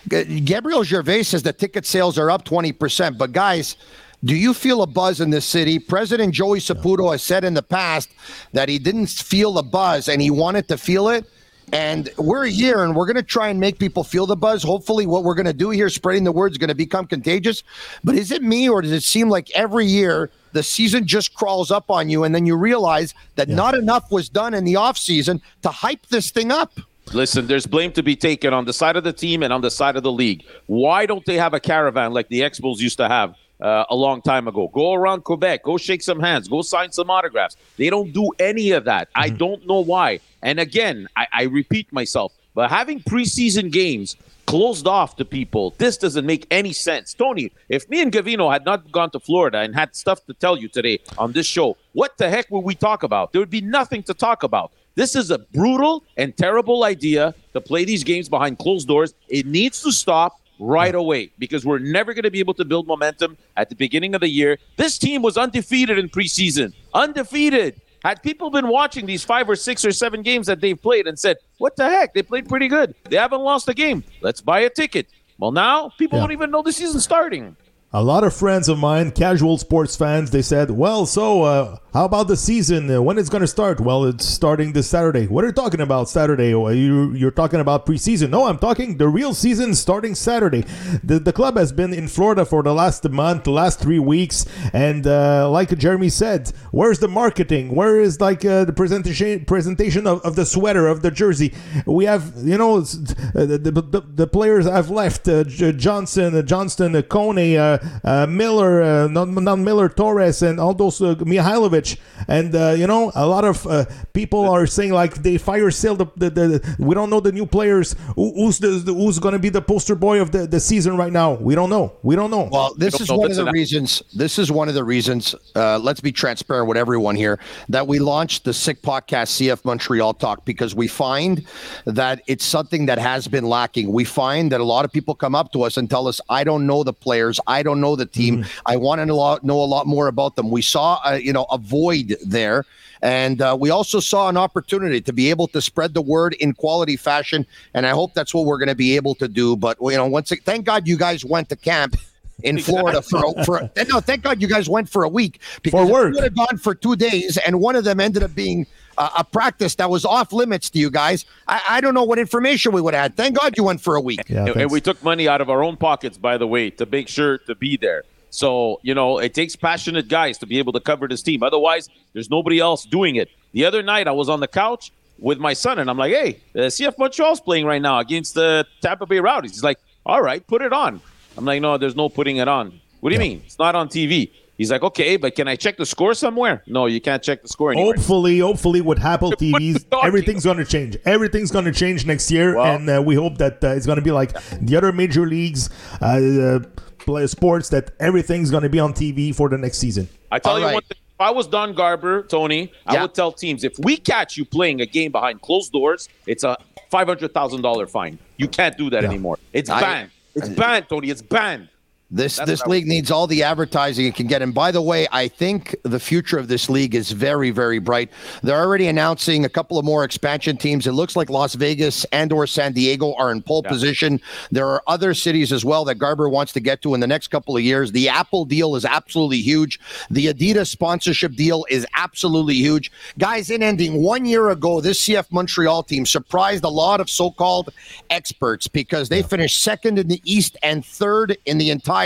Gabriel 0.08 0.84
Gervais 0.84 1.24
says 1.24 1.42
the 1.42 1.52
ticket 1.52 1.84
sales 1.84 2.16
are 2.16 2.30
up 2.30 2.44
20%. 2.44 3.18
But 3.18 3.32
guys, 3.32 3.76
do 4.24 4.34
you 4.34 4.52
feel 4.52 4.82
a 4.82 4.86
buzz 4.86 5.20
in 5.20 5.30
this 5.30 5.44
city? 5.44 5.78
President 5.78 6.34
Joey 6.34 6.58
Saputo 6.58 7.12
has 7.12 7.22
said 7.22 7.44
in 7.44 7.54
the 7.54 7.62
past 7.62 8.10
that 8.52 8.68
he 8.68 8.78
didn't 8.78 9.08
feel 9.08 9.52
the 9.52 9.62
buzz 9.62 10.08
and 10.08 10.20
he 10.20 10.30
wanted 10.30 10.66
to 10.68 10.76
feel 10.76 11.08
it. 11.08 11.24
And 11.70 12.08
we're 12.16 12.46
here 12.46 12.82
and 12.82 12.96
we're 12.96 13.04
going 13.04 13.16
to 13.16 13.22
try 13.22 13.48
and 13.48 13.60
make 13.60 13.78
people 13.78 14.02
feel 14.02 14.26
the 14.26 14.36
buzz. 14.36 14.62
Hopefully, 14.62 15.06
what 15.06 15.22
we're 15.22 15.34
going 15.34 15.46
to 15.46 15.52
do 15.52 15.68
here, 15.68 15.90
spreading 15.90 16.24
the 16.24 16.32
word, 16.32 16.52
is 16.52 16.58
going 16.58 16.68
to 16.68 16.74
become 16.74 17.06
contagious. 17.06 17.62
But 18.02 18.14
is 18.14 18.32
it 18.32 18.42
me 18.42 18.70
or 18.70 18.80
does 18.80 18.90
it 18.90 19.02
seem 19.02 19.28
like 19.28 19.50
every 19.50 19.84
year 19.84 20.30
the 20.52 20.62
season 20.62 21.06
just 21.06 21.34
crawls 21.34 21.70
up 21.70 21.90
on 21.90 22.08
you 22.08 22.24
and 22.24 22.34
then 22.34 22.46
you 22.46 22.56
realize 22.56 23.12
that 23.36 23.50
not 23.50 23.74
enough 23.74 24.10
was 24.10 24.30
done 24.30 24.54
in 24.54 24.64
the 24.64 24.74
offseason 24.74 25.42
to 25.62 25.68
hype 25.68 26.06
this 26.06 26.30
thing 26.30 26.50
up? 26.50 26.72
Listen, 27.12 27.46
there's 27.46 27.66
blame 27.66 27.92
to 27.92 28.02
be 28.02 28.16
taken 28.16 28.54
on 28.54 28.64
the 28.64 28.72
side 28.72 28.96
of 28.96 29.04
the 29.04 29.12
team 29.12 29.42
and 29.42 29.52
on 29.52 29.60
the 29.60 29.70
side 29.70 29.96
of 29.96 30.02
the 30.02 30.12
league. 30.12 30.44
Why 30.66 31.04
don't 31.04 31.24
they 31.26 31.36
have 31.36 31.52
a 31.52 31.60
caravan 31.60 32.14
like 32.14 32.28
the 32.28 32.40
Expos 32.40 32.78
used 32.78 32.96
to 32.96 33.08
have 33.08 33.34
uh, 33.60 33.84
a 33.90 33.96
long 33.96 34.22
time 34.22 34.48
ago? 34.48 34.68
Go 34.68 34.94
around 34.94 35.24
Quebec, 35.24 35.62
go 35.64 35.76
shake 35.76 36.02
some 36.02 36.20
hands, 36.20 36.48
go 36.48 36.62
sign 36.62 36.92
some 36.92 37.10
autographs. 37.10 37.56
They 37.76 37.90
don't 37.90 38.12
do 38.12 38.30
any 38.38 38.72
of 38.72 38.84
that. 38.84 39.08
I 39.14 39.30
don't 39.30 39.66
know 39.66 39.80
why. 39.80 40.20
And 40.42 40.60
again, 40.60 41.08
I, 41.16 41.26
I 41.32 41.42
repeat 41.44 41.92
myself, 41.92 42.32
but 42.54 42.70
having 42.70 43.00
preseason 43.00 43.70
games 43.72 44.16
closed 44.46 44.86
off 44.86 45.16
to 45.16 45.24
people, 45.24 45.74
this 45.78 45.98
doesn't 45.98 46.24
make 46.24 46.46
any 46.50 46.72
sense. 46.72 47.12
Tony, 47.12 47.52
if 47.68 47.88
me 47.90 48.00
and 48.00 48.10
Gavino 48.10 48.50
had 48.50 48.64
not 48.64 48.90
gone 48.90 49.10
to 49.10 49.20
Florida 49.20 49.58
and 49.58 49.74
had 49.74 49.94
stuff 49.94 50.24
to 50.26 50.32
tell 50.34 50.56
you 50.56 50.68
today 50.68 51.00
on 51.18 51.32
this 51.32 51.46
show, 51.46 51.76
what 51.92 52.16
the 52.16 52.30
heck 52.30 52.50
would 52.50 52.64
we 52.64 52.74
talk 52.74 53.02
about? 53.02 53.32
There 53.32 53.40
would 53.40 53.50
be 53.50 53.60
nothing 53.60 54.02
to 54.04 54.14
talk 54.14 54.42
about. 54.42 54.72
This 54.94 55.14
is 55.14 55.30
a 55.30 55.38
brutal 55.38 56.02
and 56.16 56.36
terrible 56.36 56.82
idea 56.82 57.34
to 57.52 57.60
play 57.60 57.84
these 57.84 58.02
games 58.02 58.28
behind 58.28 58.58
closed 58.58 58.88
doors. 58.88 59.14
It 59.28 59.46
needs 59.46 59.80
to 59.82 59.92
stop 59.92 60.40
right 60.58 60.94
away 60.94 61.30
because 61.38 61.64
we're 61.64 61.78
never 61.78 62.12
going 62.14 62.24
to 62.24 62.30
be 62.30 62.40
able 62.40 62.54
to 62.54 62.64
build 62.64 62.86
momentum 62.86 63.36
at 63.56 63.68
the 63.68 63.74
beginning 63.74 64.14
of 64.14 64.20
the 64.20 64.28
year. 64.28 64.58
This 64.76 64.98
team 64.98 65.22
was 65.22 65.36
undefeated 65.36 65.98
in 65.98 66.08
preseason. 66.08 66.72
Undefeated. 66.94 67.80
Had 68.04 68.22
people 68.22 68.50
been 68.50 68.68
watching 68.68 69.06
these 69.06 69.24
five 69.24 69.48
or 69.50 69.56
six 69.56 69.84
or 69.84 69.90
seven 69.90 70.22
games 70.22 70.46
that 70.46 70.60
they've 70.60 70.80
played 70.80 71.06
and 71.08 71.18
said, 71.18 71.36
what 71.58 71.74
the 71.76 71.84
heck? 71.84 72.14
They 72.14 72.22
played 72.22 72.48
pretty 72.48 72.68
good. 72.68 72.94
They 73.10 73.16
haven't 73.16 73.40
lost 73.40 73.68
a 73.68 73.74
game. 73.74 74.04
Let's 74.20 74.40
buy 74.40 74.60
a 74.60 74.70
ticket. 74.70 75.08
Well, 75.38 75.52
now 75.52 75.90
people 75.98 76.18
Yeah. 76.18 76.24
don't 76.24 76.32
even 76.32 76.50
know 76.50 76.62
the 76.62 76.72
season's 76.72 77.04
starting. 77.04 77.56
A 77.90 78.02
lot 78.02 78.22
of 78.22 78.34
friends 78.34 78.68
of 78.68 78.78
mine, 78.78 79.12
casual 79.12 79.56
sports 79.56 79.96
fans, 79.96 80.30
they 80.30 80.42
said, 80.42 80.70
"Well, 80.70 81.06
so 81.06 81.44
uh, 81.44 81.78
how 81.94 82.04
about 82.04 82.28
the 82.28 82.36
season? 82.36 82.94
Uh, 82.94 83.00
when 83.00 83.16
it's 83.16 83.30
going 83.30 83.40
to 83.40 83.46
start?" 83.46 83.80
Well, 83.80 84.04
it's 84.04 84.26
starting 84.26 84.74
this 84.74 84.90
Saturday. 84.90 85.26
What 85.26 85.42
are 85.42 85.46
you 85.46 85.54
talking 85.54 85.80
about 85.80 86.10
Saturday? 86.10 86.50
You 86.50 87.14
you're 87.14 87.30
talking 87.30 87.60
about 87.60 87.86
preseason? 87.86 88.28
No, 88.28 88.44
I'm 88.44 88.58
talking 88.58 88.98
the 88.98 89.08
real 89.08 89.32
season 89.32 89.74
starting 89.74 90.14
Saturday. 90.14 90.66
The 91.02 91.18
the 91.18 91.32
club 91.32 91.56
has 91.56 91.72
been 91.72 91.94
in 91.94 92.08
Florida 92.08 92.44
for 92.44 92.62
the 92.62 92.74
last 92.74 93.08
month, 93.08 93.44
the 93.44 93.52
last 93.52 93.80
three 93.80 93.98
weeks, 93.98 94.44
and 94.74 95.06
uh, 95.06 95.48
like 95.48 95.70
Jeremy 95.78 96.10
said, 96.10 96.52
where's 96.72 96.98
the 96.98 97.08
marketing? 97.08 97.74
Where 97.74 97.98
is 97.98 98.20
like 98.20 98.44
uh, 98.44 98.66
the 98.66 98.74
presentation 98.74 99.46
presentation 99.46 100.06
of, 100.06 100.20
of 100.26 100.36
the 100.36 100.44
sweater 100.44 100.88
of 100.88 101.00
the 101.00 101.10
jersey? 101.10 101.54
We 101.86 102.04
have 102.04 102.34
you 102.36 102.58
know 102.58 102.80
uh, 102.80 103.46
the, 103.46 103.58
the, 103.58 104.02
the, 104.02 104.26
players 104.26 104.66
have 104.66 104.90
left 104.90 105.24
Johnson, 105.24 106.46
Johnston, 106.46 106.94
uh, 106.94 107.77
Miller, 108.26 108.82
uh, 108.82 109.06
not, 109.08 109.28
not 109.28 109.58
Miller, 109.58 109.88
Torres, 109.88 110.42
and 110.42 110.58
all 110.60 110.74
those 110.74 111.00
uh, 111.00 111.14
Mihailovic, 111.16 111.98
and 112.28 112.54
uh, 112.54 112.70
you 112.76 112.86
know 112.86 113.12
a 113.14 113.26
lot 113.26 113.44
of 113.44 113.66
uh, 113.66 113.84
people 114.12 114.48
are 114.48 114.66
saying 114.66 114.92
like 114.92 115.14
they 115.22 115.38
fire 115.38 115.70
sale 115.70 115.96
the, 115.96 116.06
the, 116.16 116.30
the 116.30 116.76
we 116.78 116.94
don't 116.94 117.10
know 117.10 117.20
the 117.20 117.32
new 117.32 117.46
players 117.46 117.94
Who, 118.16 118.32
who's 118.34 118.58
the, 118.58 118.68
the- 118.68 118.94
who's 118.94 119.18
going 119.18 119.32
to 119.32 119.38
be 119.38 119.48
the 119.48 119.62
poster 119.62 119.94
boy 119.94 120.20
of 120.20 120.30
the, 120.32 120.46
the 120.46 120.60
season 120.60 120.96
right 120.96 121.12
now. 121.12 121.34
We 121.34 121.54
don't 121.54 121.70
know. 121.70 121.92
We 122.02 122.16
don't 122.16 122.30
know. 122.30 122.48
Well, 122.50 122.74
this 122.76 123.00
is 123.00 123.10
one 123.10 123.30
of 123.30 123.36
the 123.36 123.46
an- 123.46 123.52
reasons. 123.52 124.02
This 124.14 124.38
is 124.38 124.50
one 124.50 124.68
of 124.68 124.74
the 124.74 124.84
reasons. 124.84 125.34
Uh, 125.54 125.78
let's 125.78 126.00
be 126.00 126.12
transparent 126.12 126.68
with 126.68 126.76
everyone 126.76 127.16
here 127.16 127.38
that 127.68 127.86
we 127.86 127.98
launched 127.98 128.44
the 128.44 128.52
Sick 128.54 128.80
Podcast 128.82 129.28
CF 129.38 129.64
Montreal 129.64 130.14
Talk 130.14 130.44
because 130.44 130.74
we 130.74 130.88
find 130.88 131.44
that 131.84 132.22
it's 132.26 132.44
something 132.44 132.86
that 132.86 132.98
has 132.98 133.28
been 133.28 133.44
lacking. 133.44 133.92
We 133.92 134.04
find 134.04 134.50
that 134.52 134.60
a 134.60 134.64
lot 134.64 134.84
of 134.84 134.92
people 134.92 135.14
come 135.14 135.34
up 135.34 135.52
to 135.52 135.62
us 135.62 135.76
and 135.76 135.88
tell 135.90 136.08
us, 136.08 136.20
"I 136.30 136.44
don't 136.44 136.66
know 136.66 136.82
the 136.84 136.92
players. 136.92 137.38
I 137.46 137.62
don't 137.62 137.67
know 137.74 137.96
the 137.96 138.06
team. 138.06 138.44
I 138.66 138.76
want 138.76 139.00
to 139.00 139.06
know, 139.06 139.38
know 139.42 139.60
a 139.60 139.66
lot 139.66 139.86
more 139.86 140.08
about 140.08 140.36
them." 140.36 140.50
We 140.50 140.62
saw, 140.62 141.00
uh, 141.04 141.14
you 141.14 141.32
know, 141.32 141.46
a 141.50 141.58
void 141.58 142.16
there. 142.24 142.64
And 143.00 143.40
uh, 143.40 143.56
we 143.58 143.70
also 143.70 144.00
saw 144.00 144.28
an 144.28 144.36
opportunity 144.36 145.00
to 145.02 145.12
be 145.12 145.30
able 145.30 145.46
to 145.48 145.62
spread 145.62 145.94
the 145.94 146.02
word 146.02 146.34
in 146.34 146.52
quality 146.52 146.96
fashion, 146.96 147.46
and 147.74 147.86
I 147.86 147.90
hope 147.90 148.14
that's 148.14 148.34
what 148.34 148.44
we're 148.44 148.58
going 148.58 148.68
to 148.68 148.74
be 148.74 148.96
able 148.96 149.14
to 149.16 149.28
do. 149.28 149.56
But 149.56 149.78
you 149.80 149.96
know, 149.96 150.06
once 150.06 150.32
it, 150.32 150.42
thank 150.44 150.66
God 150.66 150.88
you 150.88 150.96
guys 150.96 151.24
went 151.24 151.48
to 151.50 151.56
camp 151.56 151.96
in 152.42 152.58
Florida 152.58 153.02
for 153.02 153.32
for 153.44 153.70
no, 153.88 154.00
thank 154.00 154.22
God 154.22 154.40
you 154.40 154.48
guys 154.48 154.68
went 154.68 154.88
for 154.88 155.04
a 155.04 155.08
week 155.08 155.40
because 155.62 155.86
if 155.86 155.92
work. 155.92 156.08
you 156.08 156.14
would 156.14 156.24
have 156.24 156.36
gone 156.36 156.58
for 156.58 156.74
two 156.74 156.96
days, 156.96 157.36
and 157.38 157.60
one 157.60 157.76
of 157.76 157.84
them 157.84 158.00
ended 158.00 158.22
up 158.22 158.34
being 158.34 158.66
uh, 158.98 159.10
a 159.18 159.24
practice 159.24 159.76
that 159.76 159.88
was 159.88 160.04
off 160.04 160.32
limits 160.32 160.68
to 160.70 160.78
you 160.78 160.90
guys. 160.90 161.24
I, 161.46 161.62
I 161.68 161.80
don't 161.80 161.94
know 161.94 162.04
what 162.04 162.18
information 162.18 162.72
we 162.72 162.80
would 162.80 162.94
have 162.94 163.02
had. 163.02 163.16
Thank 163.16 163.38
God 163.38 163.56
you 163.56 163.64
went 163.64 163.80
for 163.80 163.96
a 163.96 164.00
week. 164.00 164.20
yeah, 164.28 164.46
and, 164.46 164.56
and 164.56 164.70
we 164.70 164.80
took 164.80 165.02
money 165.02 165.28
out 165.28 165.40
of 165.40 165.48
our 165.48 165.62
own 165.62 165.76
pockets, 165.76 166.18
by 166.18 166.36
the 166.36 166.46
way, 166.46 166.70
to 166.70 166.84
make 166.86 167.08
sure 167.08 167.38
to 167.38 167.54
be 167.54 167.76
there. 167.76 168.04
So, 168.30 168.80
you 168.82 168.94
know, 168.94 169.18
it 169.18 169.32
takes 169.32 169.56
passionate 169.56 170.08
guys 170.08 170.36
to 170.38 170.46
be 170.46 170.58
able 170.58 170.72
to 170.74 170.80
cover 170.80 171.08
this 171.08 171.22
team. 171.22 171.42
Otherwise, 171.42 171.88
there's 172.12 172.28
nobody 172.28 172.58
else 172.58 172.84
doing 172.84 173.16
it. 173.16 173.30
The 173.52 173.64
other 173.64 173.82
night, 173.82 174.06
I 174.06 174.12
was 174.12 174.28
on 174.28 174.40
the 174.40 174.48
couch 174.48 174.92
with 175.18 175.38
my 175.38 175.54
son, 175.54 175.78
and 175.78 175.88
I'm 175.88 175.96
like, 175.96 176.12
hey, 176.12 176.40
uh, 176.54 176.58
CF 176.68 176.98
Montreal's 176.98 177.40
playing 177.40 177.64
right 177.64 177.80
now 177.80 177.98
against 177.98 178.34
the 178.34 178.66
Tampa 178.82 179.06
Bay 179.06 179.20
Rowdies. 179.20 179.52
He's 179.52 179.64
like, 179.64 179.78
all 180.04 180.22
right, 180.22 180.46
put 180.46 180.60
it 180.62 180.72
on. 180.72 181.00
I'm 181.36 181.44
like, 181.44 181.62
no, 181.62 181.78
there's 181.78 181.96
no 181.96 182.08
putting 182.08 182.36
it 182.36 182.48
on. 182.48 182.80
What 183.00 183.10
do 183.10 183.14
you 183.14 183.20
mean? 183.20 183.42
It's 183.46 183.58
not 183.58 183.74
on 183.74 183.88
TV. 183.88 184.30
He's 184.58 184.70
like, 184.72 184.82
okay, 184.82 185.16
but 185.16 185.36
can 185.36 185.46
I 185.46 185.54
check 185.54 185.76
the 185.76 185.86
score 185.86 186.14
somewhere? 186.14 186.64
No, 186.66 186.86
you 186.86 187.00
can't 187.00 187.22
check 187.22 187.42
the 187.42 187.48
score 187.48 187.70
anywhere. 187.72 187.94
Hopefully, 187.94 188.40
hopefully, 188.40 188.80
with 188.80 188.98
Apple 189.00 189.28
What 189.30 189.38
TVs, 189.38 189.84
everything's 190.04 190.44
going 190.44 190.56
to 190.58 190.64
change. 190.64 190.96
Everything's 191.04 191.52
going 191.52 191.64
to 191.64 191.72
change 191.72 192.04
next 192.04 192.28
year, 192.30 192.56
Well- 192.56 192.74
and 192.74 192.90
uh, 192.90 193.00
we 193.00 193.14
hope 193.14 193.38
that 193.38 193.62
uh, 193.62 193.68
it's 193.68 193.86
going 193.86 193.96
to 193.98 194.02
be 194.04 194.10
like 194.10 194.32
the 194.60 194.76
other 194.76 194.90
major 194.92 195.26
leagues, 195.26 195.70
uh, 196.02 196.06
uh, 196.06 196.58
play 196.98 197.26
sports. 197.28 197.68
That 197.68 197.92
everything's 198.00 198.50
going 198.50 198.64
to 198.64 198.68
be 198.68 198.80
on 198.80 198.92
TV 198.94 199.32
for 199.34 199.48
the 199.48 199.56
next 199.56 199.78
season. 199.78 200.08
I 200.32 200.40
tell 200.40 200.52
All 200.54 200.58
you 200.58 200.64
right. 200.66 200.74
one 200.74 200.82
thing. 200.82 200.98
If 201.14 201.20
I 201.20 201.30
was 201.30 201.46
Don 201.46 201.72
Garber, 201.74 202.24
Tony, 202.24 202.72
I 202.86 203.00
would 203.00 203.14
tell 203.14 203.30
teams 203.32 203.62
if 203.64 203.76
we 203.78 203.96
catch 203.96 204.36
you 204.36 204.44
playing 204.44 204.80
a 204.80 204.86
game 204.86 205.10
behind 205.12 205.40
closed 205.40 205.72
doors, 205.72 206.08
it's 206.26 206.42
a 206.44 206.56
five 206.90 207.06
hundred 207.06 207.32
thousand 207.32 207.62
dollar 207.62 207.86
fine. 207.86 208.18
You 208.36 208.48
can't 208.48 208.76
do 208.76 208.90
that 208.90 209.04
anymore. 209.04 209.38
It's 209.52 209.70
I- 209.70 209.80
banned. 209.80 210.10
It's 210.34 210.48
banned, 210.48 210.88
Tony. 210.88 211.10
It's 211.10 211.22
banned. 211.22 211.68
This 212.10 212.36
That's 212.36 212.48
this 212.48 212.66
league 212.66 212.86
needs 212.86 213.10
all 213.10 213.26
the 213.26 213.42
advertising 213.42 214.06
it 214.06 214.14
can 214.14 214.26
get. 214.26 214.40
And 214.40 214.54
by 214.54 214.70
the 214.70 214.80
way, 214.80 215.06
I 215.12 215.28
think 215.28 215.76
the 215.82 216.00
future 216.00 216.38
of 216.38 216.48
this 216.48 216.70
league 216.70 216.94
is 216.94 217.12
very, 217.12 217.50
very 217.50 217.80
bright. 217.80 218.10
They're 218.42 218.58
already 218.58 218.86
announcing 218.86 219.44
a 219.44 219.48
couple 219.50 219.78
of 219.78 219.84
more 219.84 220.04
expansion 220.04 220.56
teams. 220.56 220.86
It 220.86 220.92
looks 220.92 221.16
like 221.16 221.28
Las 221.28 221.54
Vegas 221.54 222.06
and 222.10 222.32
or 222.32 222.46
San 222.46 222.72
Diego 222.72 223.12
are 223.16 223.30
in 223.30 223.42
pole 223.42 223.62
position. 223.62 224.22
There 224.50 224.66
are 224.66 224.82
other 224.86 225.12
cities 225.12 225.52
as 225.52 225.66
well 225.66 225.84
that 225.84 225.96
Garber 225.96 226.30
wants 226.30 226.54
to 226.54 226.60
get 226.60 226.80
to 226.80 226.94
in 226.94 227.00
the 227.00 227.06
next 227.06 227.28
couple 227.28 227.54
of 227.54 227.62
years. 227.62 227.92
The 227.92 228.08
Apple 228.08 228.46
deal 228.46 228.74
is 228.74 228.86
absolutely 228.86 229.42
huge. 229.42 229.78
The 230.08 230.32
Adidas 230.32 230.68
sponsorship 230.68 231.34
deal 231.34 231.66
is 231.68 231.86
absolutely 231.94 232.54
huge. 232.54 232.90
Guys, 233.18 233.50
in 233.50 233.62
ending, 233.62 234.02
one 234.02 234.24
year 234.24 234.48
ago, 234.48 234.80
this 234.80 235.06
CF 235.06 235.30
Montreal 235.30 235.82
team 235.82 236.06
surprised 236.06 236.64
a 236.64 236.70
lot 236.70 237.02
of 237.02 237.10
so-called 237.10 237.68
experts 238.08 238.66
because 238.66 239.10
they 239.10 239.22
finished 239.22 239.62
second 239.62 239.98
in 239.98 240.08
the 240.08 240.22
East 240.24 240.56
and 240.62 240.82
third 240.82 241.36
in 241.44 241.58
the 241.58 241.68
entire 241.68 241.97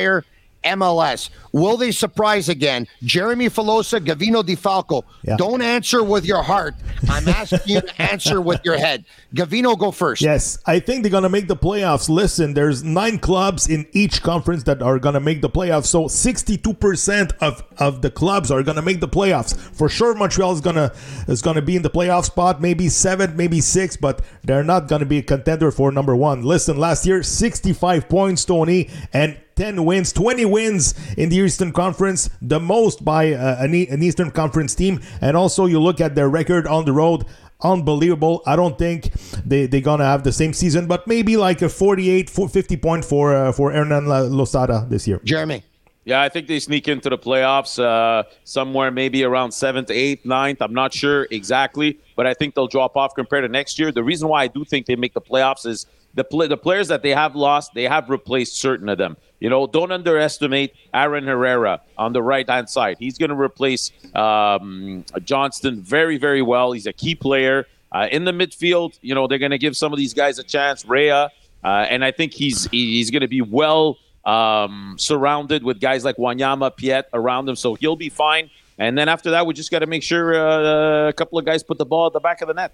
MLS. 0.65 1.31
Will 1.53 1.77
they 1.77 1.91
surprise 1.91 2.49
again? 2.49 2.87
Jeremy 3.03 3.49
Filosa, 3.49 4.05
Gavino 4.05 4.45
De 4.45 4.55
Falco. 4.55 5.05
Yeah. 5.23 5.37
Don't 5.37 5.61
answer 5.61 6.03
with 6.03 6.25
your 6.25 6.43
heart. 6.43 6.75
I'm 7.09 7.29
asking 7.29 7.61
you 7.67 7.81
to 7.83 8.03
answer 8.03 8.41
with 8.41 8.61
your 8.65 8.79
head. 8.79 9.05
Gavino, 9.35 9.79
go 9.79 9.91
first. 9.91 10.23
Yes, 10.23 10.59
I 10.67 10.79
think 10.79 11.03
they're 11.03 11.11
going 11.11 11.25
to 11.25 11.29
make 11.29 11.49
the 11.49 11.57
playoffs. 11.57 12.09
Listen, 12.09 12.55
there's 12.55 12.83
nine 12.83 13.19
clubs 13.19 13.69
in 13.69 13.87
each 13.93 14.23
conference 14.23 14.63
that 14.65 14.81
are 14.83 14.99
going 14.99 15.15
to 15.15 15.21
make 15.21 15.43
the 15.43 15.51
playoffs. 15.51 15.87
So 15.87 16.05
62% 16.05 17.33
of, 17.41 17.63
of 17.79 18.03
the 18.03 18.11
clubs 18.11 18.51
are 18.51 18.63
going 18.63 18.77
to 18.77 18.83
make 18.83 19.01
the 19.01 19.09
playoffs. 19.09 19.59
For 19.59 19.89
sure 19.89 20.15
Montreal 20.15 20.53
is 20.53 20.61
going 20.61 20.77
to 20.77 20.93
is 21.29 21.43
going 21.43 21.57
to 21.57 21.63
be 21.63 21.77
in 21.77 21.83
the 21.83 21.91
playoff 21.91 22.25
spot, 22.25 22.61
maybe 22.61 22.89
7, 22.89 23.37
maybe 23.37 23.61
6, 23.61 23.97
but 23.99 24.23
they're 24.43 24.65
not 24.65 24.89
going 24.89 25.01
to 25.01 25.07
be 25.07 25.19
a 25.19 25.23
contender 25.23 25.71
for 25.71 25.93
number 25.93 26.17
1. 26.17 26.43
Listen, 26.43 26.79
last 26.79 27.05
year 27.05 27.23
65 27.23 28.09
points 28.09 28.45
Tony 28.45 28.89
and 29.13 29.39
10 29.57 29.85
wins, 29.85 30.13
20 30.13 30.45
wins 30.47 30.95
in 31.17 31.29
the 31.29 31.37
Eastern 31.37 31.73
Conference, 31.73 32.31
the 32.41 32.61
most 32.61 33.05
by 33.05 33.33
uh, 33.33 33.57
an, 33.59 33.75
E- 33.75 33.89
an 33.89 34.03
Eastern 34.03 34.31
Conference 34.31 34.75
team. 34.75 35.01
And 35.21 35.37
also, 35.37 35.67
you 35.67 35.81
look 35.81 36.01
at 36.01 36.15
their 36.15 36.29
record 36.29 36.67
on 36.67 36.85
the 36.85 36.93
road, 36.93 37.25
unbelievable. 37.63 38.43
I 38.47 38.57
don't 38.57 38.79
think 38.79 39.13
they, 39.45 39.67
they're 39.67 39.81
going 39.81 40.01
to 40.01 40.05
have 40.05 40.25
the 40.25 40.33
same 40.33 40.53
season, 40.53 40.87
but 40.87 41.07
maybe 41.07 41.37
like 41.37 41.63
a 41.63 41.69
48, 41.69 42.31
50 42.31 42.77
point 42.77 43.05
for, 43.05 43.35
uh, 43.35 43.53
for 43.53 43.73
Hernan 43.73 44.07
La- 44.07 44.21
Losada 44.21 44.87
this 44.89 45.07
year. 45.07 45.21
Jeremy. 45.25 45.63
Yeah, 46.05 46.21
I 46.21 46.29
think 46.29 46.49
they 46.49 46.59
sneak 46.59 46.89
into 46.89 47.09
the 47.09 47.19
playoffs 47.19 47.81
uh, 47.81 48.25
somewhere 48.43 48.91
maybe 48.91 49.23
around 49.23 49.53
seventh, 49.53 49.89
eighth, 49.89 50.25
ninth. 50.27 50.61
I'm 50.61 50.75
not 50.75 50.93
sure 50.93 51.29
exactly, 51.31 52.01
but 52.17 52.27
I 52.27 52.35
think 52.35 52.57
they'll 52.57 52.67
drop 52.67 52.97
off 52.97 53.15
compared 53.15 53.45
to 53.45 53.49
next 53.49 53.79
year. 53.79 53.93
The 53.93 54.03
reason 54.03 54.27
why 54.29 54.43
I 54.43 54.47
do 54.49 54.65
think 54.65 54.87
they 54.87 54.97
make 54.97 55.15
the 55.15 55.21
playoffs 55.21 55.65
is 55.65 55.87
the 56.15 56.25
play, 56.25 56.49
the 56.49 56.57
players 56.57 56.89
that 56.89 57.03
they 57.03 57.11
have 57.11 57.37
lost, 57.37 57.73
they 57.75 57.85
have 57.85 58.11
replaced 58.11 58.57
certain 58.57 58.89
of 58.89 58.99
them. 58.99 59.17
You 59.43 59.51
know, 59.51 59.67
don't 59.67 59.91
underestimate 59.91 60.73
Aaron 60.95 61.25
Herrera 61.25 61.81
on 61.99 62.13
the 62.13 62.23
right 62.23 62.49
hand 62.49 62.71
side. 62.71 62.99
He's 63.01 63.19
going 63.19 63.31
to 63.31 63.35
replace 63.35 63.91
um, 64.15 65.05
Johnston 65.25 65.83
very, 65.83 66.17
very 66.17 66.43
well. 66.43 66.71
He's 66.71 66.87
a 66.87 66.93
key 66.93 67.17
player 67.17 67.67
uh, 67.91 68.07
in 68.13 68.25
the 68.25 68.31
midfield. 68.31 68.97
You 69.03 69.17
know, 69.17 69.27
they're 69.27 69.41
going 69.41 69.51
to 69.51 69.59
give 69.59 69.77
some 69.77 69.93
of 69.93 69.99
these 69.99 70.15
guys 70.15 70.39
a 70.39 70.45
chance. 70.45 70.85
Rea, 70.85 71.11
uh, 71.11 71.29
and 71.65 72.05
I 72.05 72.13
think 72.13 72.35
he's 72.35 72.69
he's 72.71 73.11
going 73.11 73.23
to 73.23 73.27
be 73.27 73.41
well 73.41 73.99
um, 74.25 74.95
surrounded 74.97 75.65
with 75.65 75.81
guys 75.81 76.05
like 76.05 76.19
Wanyama, 76.19 76.77
Piette 76.77 77.09
around 77.13 77.49
him, 77.49 77.57
so 77.57 77.75
he'll 77.75 77.97
be 77.97 78.11
fine. 78.11 78.49
And 78.79 78.97
then 78.97 79.09
after 79.09 79.33
that, 79.33 79.45
we 79.45 79.55
just 79.55 79.73
got 79.73 79.81
to 79.81 79.89
make 79.89 80.05
sure 80.05 80.37
uh, 80.37 81.09
a 81.09 81.13
couple 81.13 81.41
of 81.41 81.45
guys 81.45 81.65
put 81.65 81.79
the 81.79 81.85
ball 81.85 82.07
at 82.07 82.13
the 82.13 82.21
back 82.21 82.43
of 82.43 82.47
the 82.47 82.55
net. 82.55 82.73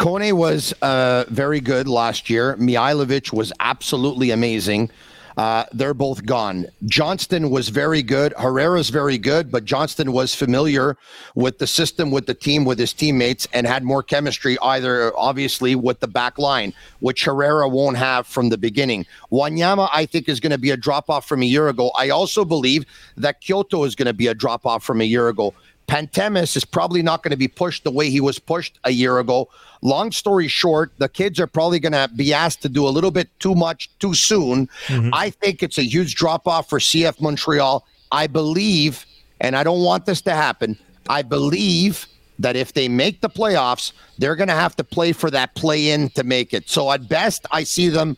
Kone 0.00 0.32
was 0.32 0.74
uh, 0.82 1.26
very 1.28 1.60
good 1.60 1.86
last 1.86 2.28
year. 2.28 2.56
Mihailovic 2.56 3.32
was 3.32 3.52
absolutely 3.60 4.32
amazing. 4.32 4.90
Uh, 5.36 5.64
they're 5.72 5.94
both 5.94 6.24
gone. 6.26 6.66
Johnston 6.86 7.50
was 7.50 7.68
very 7.68 8.02
good. 8.02 8.34
Herrera's 8.38 8.90
very 8.90 9.18
good, 9.18 9.50
but 9.50 9.64
Johnston 9.64 10.12
was 10.12 10.34
familiar 10.34 10.96
with 11.34 11.58
the 11.58 11.66
system, 11.66 12.10
with 12.10 12.26
the 12.26 12.34
team, 12.34 12.64
with 12.64 12.78
his 12.78 12.92
teammates, 12.92 13.46
and 13.52 13.66
had 13.66 13.82
more 13.82 14.02
chemistry, 14.02 14.58
either 14.62 15.12
obviously 15.16 15.74
with 15.74 16.00
the 16.00 16.08
back 16.08 16.38
line, 16.38 16.72
which 17.00 17.24
Herrera 17.24 17.68
won't 17.68 17.96
have 17.96 18.26
from 18.26 18.48
the 18.48 18.58
beginning. 18.58 19.06
Wanyama, 19.30 19.88
I 19.92 20.06
think, 20.06 20.28
is 20.28 20.40
going 20.40 20.52
to 20.52 20.58
be 20.58 20.70
a 20.70 20.76
drop 20.76 21.08
off 21.08 21.26
from 21.26 21.42
a 21.42 21.46
year 21.46 21.68
ago. 21.68 21.90
I 21.96 22.10
also 22.10 22.44
believe 22.44 22.84
that 23.16 23.42
Quioto 23.42 23.86
is 23.86 23.94
going 23.94 24.06
to 24.06 24.12
be 24.12 24.26
a 24.26 24.34
drop 24.34 24.66
off 24.66 24.84
from 24.84 25.00
a 25.00 25.04
year 25.04 25.28
ago. 25.28 25.54
Pantemis 25.88 26.56
is 26.56 26.64
probably 26.64 27.02
not 27.02 27.22
going 27.22 27.30
to 27.32 27.36
be 27.36 27.48
pushed 27.48 27.84
the 27.84 27.90
way 27.90 28.08
he 28.10 28.20
was 28.20 28.38
pushed 28.38 28.78
a 28.84 28.90
year 28.90 29.18
ago. 29.18 29.48
Long 29.82 30.12
story 30.12 30.48
short, 30.48 30.92
the 30.98 31.08
kids 31.08 31.40
are 31.40 31.46
probably 31.46 31.80
going 31.80 31.92
to 31.92 32.08
be 32.14 32.32
asked 32.32 32.62
to 32.62 32.68
do 32.68 32.86
a 32.86 32.90
little 32.90 33.10
bit 33.10 33.28
too 33.40 33.54
much 33.54 33.90
too 33.98 34.14
soon. 34.14 34.68
Mm-hmm. 34.86 35.10
I 35.12 35.30
think 35.30 35.62
it's 35.62 35.78
a 35.78 35.82
huge 35.82 36.14
drop 36.14 36.46
off 36.46 36.68
for 36.68 36.78
CF 36.78 37.20
Montreal. 37.20 37.84
I 38.12 38.26
believe, 38.26 39.04
and 39.40 39.56
I 39.56 39.64
don't 39.64 39.82
want 39.82 40.06
this 40.06 40.20
to 40.22 40.32
happen, 40.32 40.78
I 41.08 41.22
believe 41.22 42.06
that 42.38 42.56
if 42.56 42.72
they 42.72 42.88
make 42.88 43.20
the 43.20 43.30
playoffs, 43.30 43.92
they're 44.18 44.36
going 44.36 44.48
to 44.48 44.54
have 44.54 44.76
to 44.76 44.84
play 44.84 45.12
for 45.12 45.30
that 45.30 45.54
play 45.54 45.90
in 45.90 46.10
to 46.10 46.24
make 46.24 46.54
it. 46.54 46.68
So 46.68 46.90
at 46.90 47.08
best, 47.08 47.46
I 47.50 47.64
see 47.64 47.88
them 47.88 48.16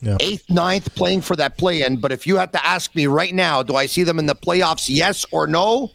Yeah. 0.00 0.16
eighth, 0.20 0.50
ninth 0.50 0.94
playing 0.94 1.22
for 1.22 1.34
that 1.36 1.56
play 1.58 1.82
in. 1.82 1.96
But 1.96 2.12
if 2.12 2.26
you 2.26 2.36
had 2.36 2.52
to 2.52 2.66
ask 2.66 2.94
me 2.94 3.06
right 3.06 3.34
now, 3.34 3.62
do 3.62 3.74
I 3.76 3.86
see 3.86 4.02
them 4.02 4.18
in 4.18 4.26
the 4.26 4.34
playoffs, 4.34 4.88
yes 4.88 5.24
or 5.30 5.46
no? 5.46 5.92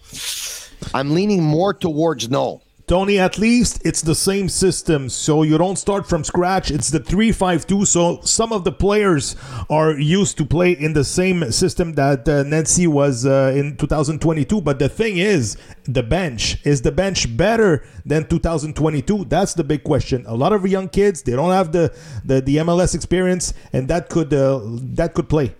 I'm 0.94 1.14
leaning 1.14 1.44
more 1.44 1.74
towards 1.74 2.30
no. 2.30 2.62
Tony, 2.90 3.20
at 3.20 3.38
least 3.38 3.80
it's 3.86 4.02
the 4.02 4.16
same 4.16 4.50
system, 4.50 5.10
so 5.10 5.44
you 5.44 5.60
don't 5.60 5.76
start 5.76 6.10
from 6.10 6.24
scratch. 6.24 6.72
It's 6.72 6.90
the 6.90 7.00
3-5-2, 7.00 7.86
so 7.86 8.20
some 8.24 8.52
of 8.52 8.64
the 8.64 8.72
players 8.72 9.36
are 9.70 9.92
used 10.00 10.40
to 10.40 10.46
play 10.46 10.72
in 10.72 10.94
the 10.94 11.04
same 11.04 11.52
system 11.52 11.94
that 11.94 12.28
uh, 12.28 12.42
Nancy 12.42 12.88
was 12.88 13.28
uh, 13.28 13.54
in 13.56 13.78
2022. 13.78 14.62
But 14.62 14.80
the 14.80 14.90
thing 14.90 15.18
is, 15.20 15.56
the 15.84 16.02
bench 16.02 16.66
is 16.66 16.82
the 16.82 16.92
bench 16.92 17.38
better 17.38 17.86
than 18.06 18.28
2022? 18.28 19.26
That's 19.26 19.54
the 19.54 19.64
big 19.64 19.84
question. 19.84 20.26
A 20.26 20.34
lot 20.34 20.52
of 20.52 20.66
young 20.66 20.90
kids 20.90 21.22
they 21.22 21.34
don't 21.34 21.52
have 21.52 21.72
the 21.72 21.96
the, 22.26 22.42
the 22.42 22.58
MLS 22.58 22.96
experience, 22.96 23.54
and 23.72 23.88
that 23.90 24.10
could 24.10 24.34
uh, 24.34 24.62
that 24.98 25.14
could 25.14 25.30
play. 25.30 25.54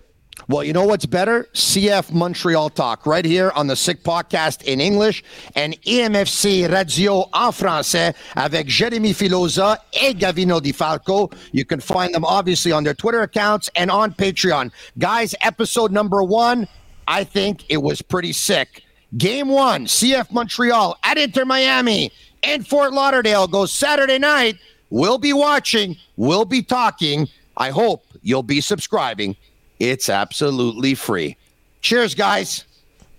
Well, 0.50 0.64
you 0.64 0.72
know 0.72 0.84
what's 0.84 1.06
better? 1.06 1.46
CF 1.54 2.12
Montreal 2.12 2.70
Talk 2.70 3.06
right 3.06 3.24
here 3.24 3.52
on 3.54 3.68
the 3.68 3.76
Sick 3.76 4.02
Podcast 4.02 4.64
in 4.64 4.80
English 4.80 5.22
and 5.54 5.80
EMFC 5.82 6.68
Radio 6.68 7.28
en 7.32 7.52
français 7.52 8.16
avec 8.34 8.66
Jérémy 8.66 9.14
Filosa 9.14 9.78
et 9.92 10.18
Gavino 10.18 10.60
De 10.60 10.72
Falco. 10.72 11.30
You 11.52 11.64
can 11.64 11.78
find 11.78 12.12
them 12.12 12.24
obviously 12.24 12.72
on 12.72 12.82
their 12.82 12.94
Twitter 12.94 13.20
accounts 13.20 13.70
and 13.76 13.92
on 13.92 14.12
Patreon. 14.12 14.72
Guys, 14.98 15.36
episode 15.42 15.92
number 15.92 16.20
one, 16.24 16.66
I 17.06 17.22
think 17.22 17.62
it 17.68 17.80
was 17.80 18.02
pretty 18.02 18.32
sick. 18.32 18.82
Game 19.16 19.50
one, 19.50 19.86
CF 19.86 20.32
Montreal 20.32 20.98
at 21.04 21.16
Inter 21.16 21.44
Miami 21.44 22.10
in 22.42 22.64
Fort 22.64 22.92
Lauderdale 22.92 23.46
goes 23.46 23.72
Saturday 23.72 24.18
night. 24.18 24.56
We'll 24.90 25.18
be 25.18 25.32
watching, 25.32 25.96
we'll 26.16 26.44
be 26.44 26.60
talking. 26.60 27.28
I 27.56 27.70
hope 27.70 28.02
you'll 28.22 28.42
be 28.42 28.60
subscribing. 28.60 29.36
It's 29.80 30.08
absolutely 30.08 30.94
free. 30.94 31.36
Cheers, 31.80 32.14
guys. 32.14 32.64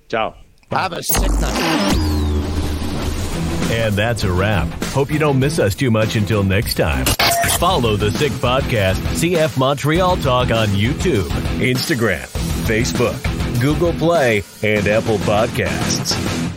Ciao. 0.08 0.36
Have 0.70 0.94
a 0.94 1.04
sick 1.04 1.32
night. 1.32 1.98
And 3.72 3.96
that's 3.96 4.24
a 4.24 4.32
wrap. 4.32 4.68
Hope 4.94 5.12
you 5.12 5.18
don't 5.20 5.40
miss 5.40 5.58
us 5.58 5.76
too 5.76 5.90
much 5.92 6.16
until 6.16 6.44
next 6.44 6.76
time. 6.76 7.06
Follow 7.58 7.96
the 7.96 8.12
Sick 8.12 8.32
Podcast, 8.34 8.96
CF 9.16 9.58
Montreal 9.58 10.18
Talk 10.18 10.52
on 10.52 10.68
YouTube, 10.70 11.30
Instagram, 11.60 12.28
Facebook, 12.66 13.62
Google 13.62 13.94
Play, 13.94 14.44
and 14.62 14.88
Apple 14.88 15.18
Podcasts. 15.20 16.51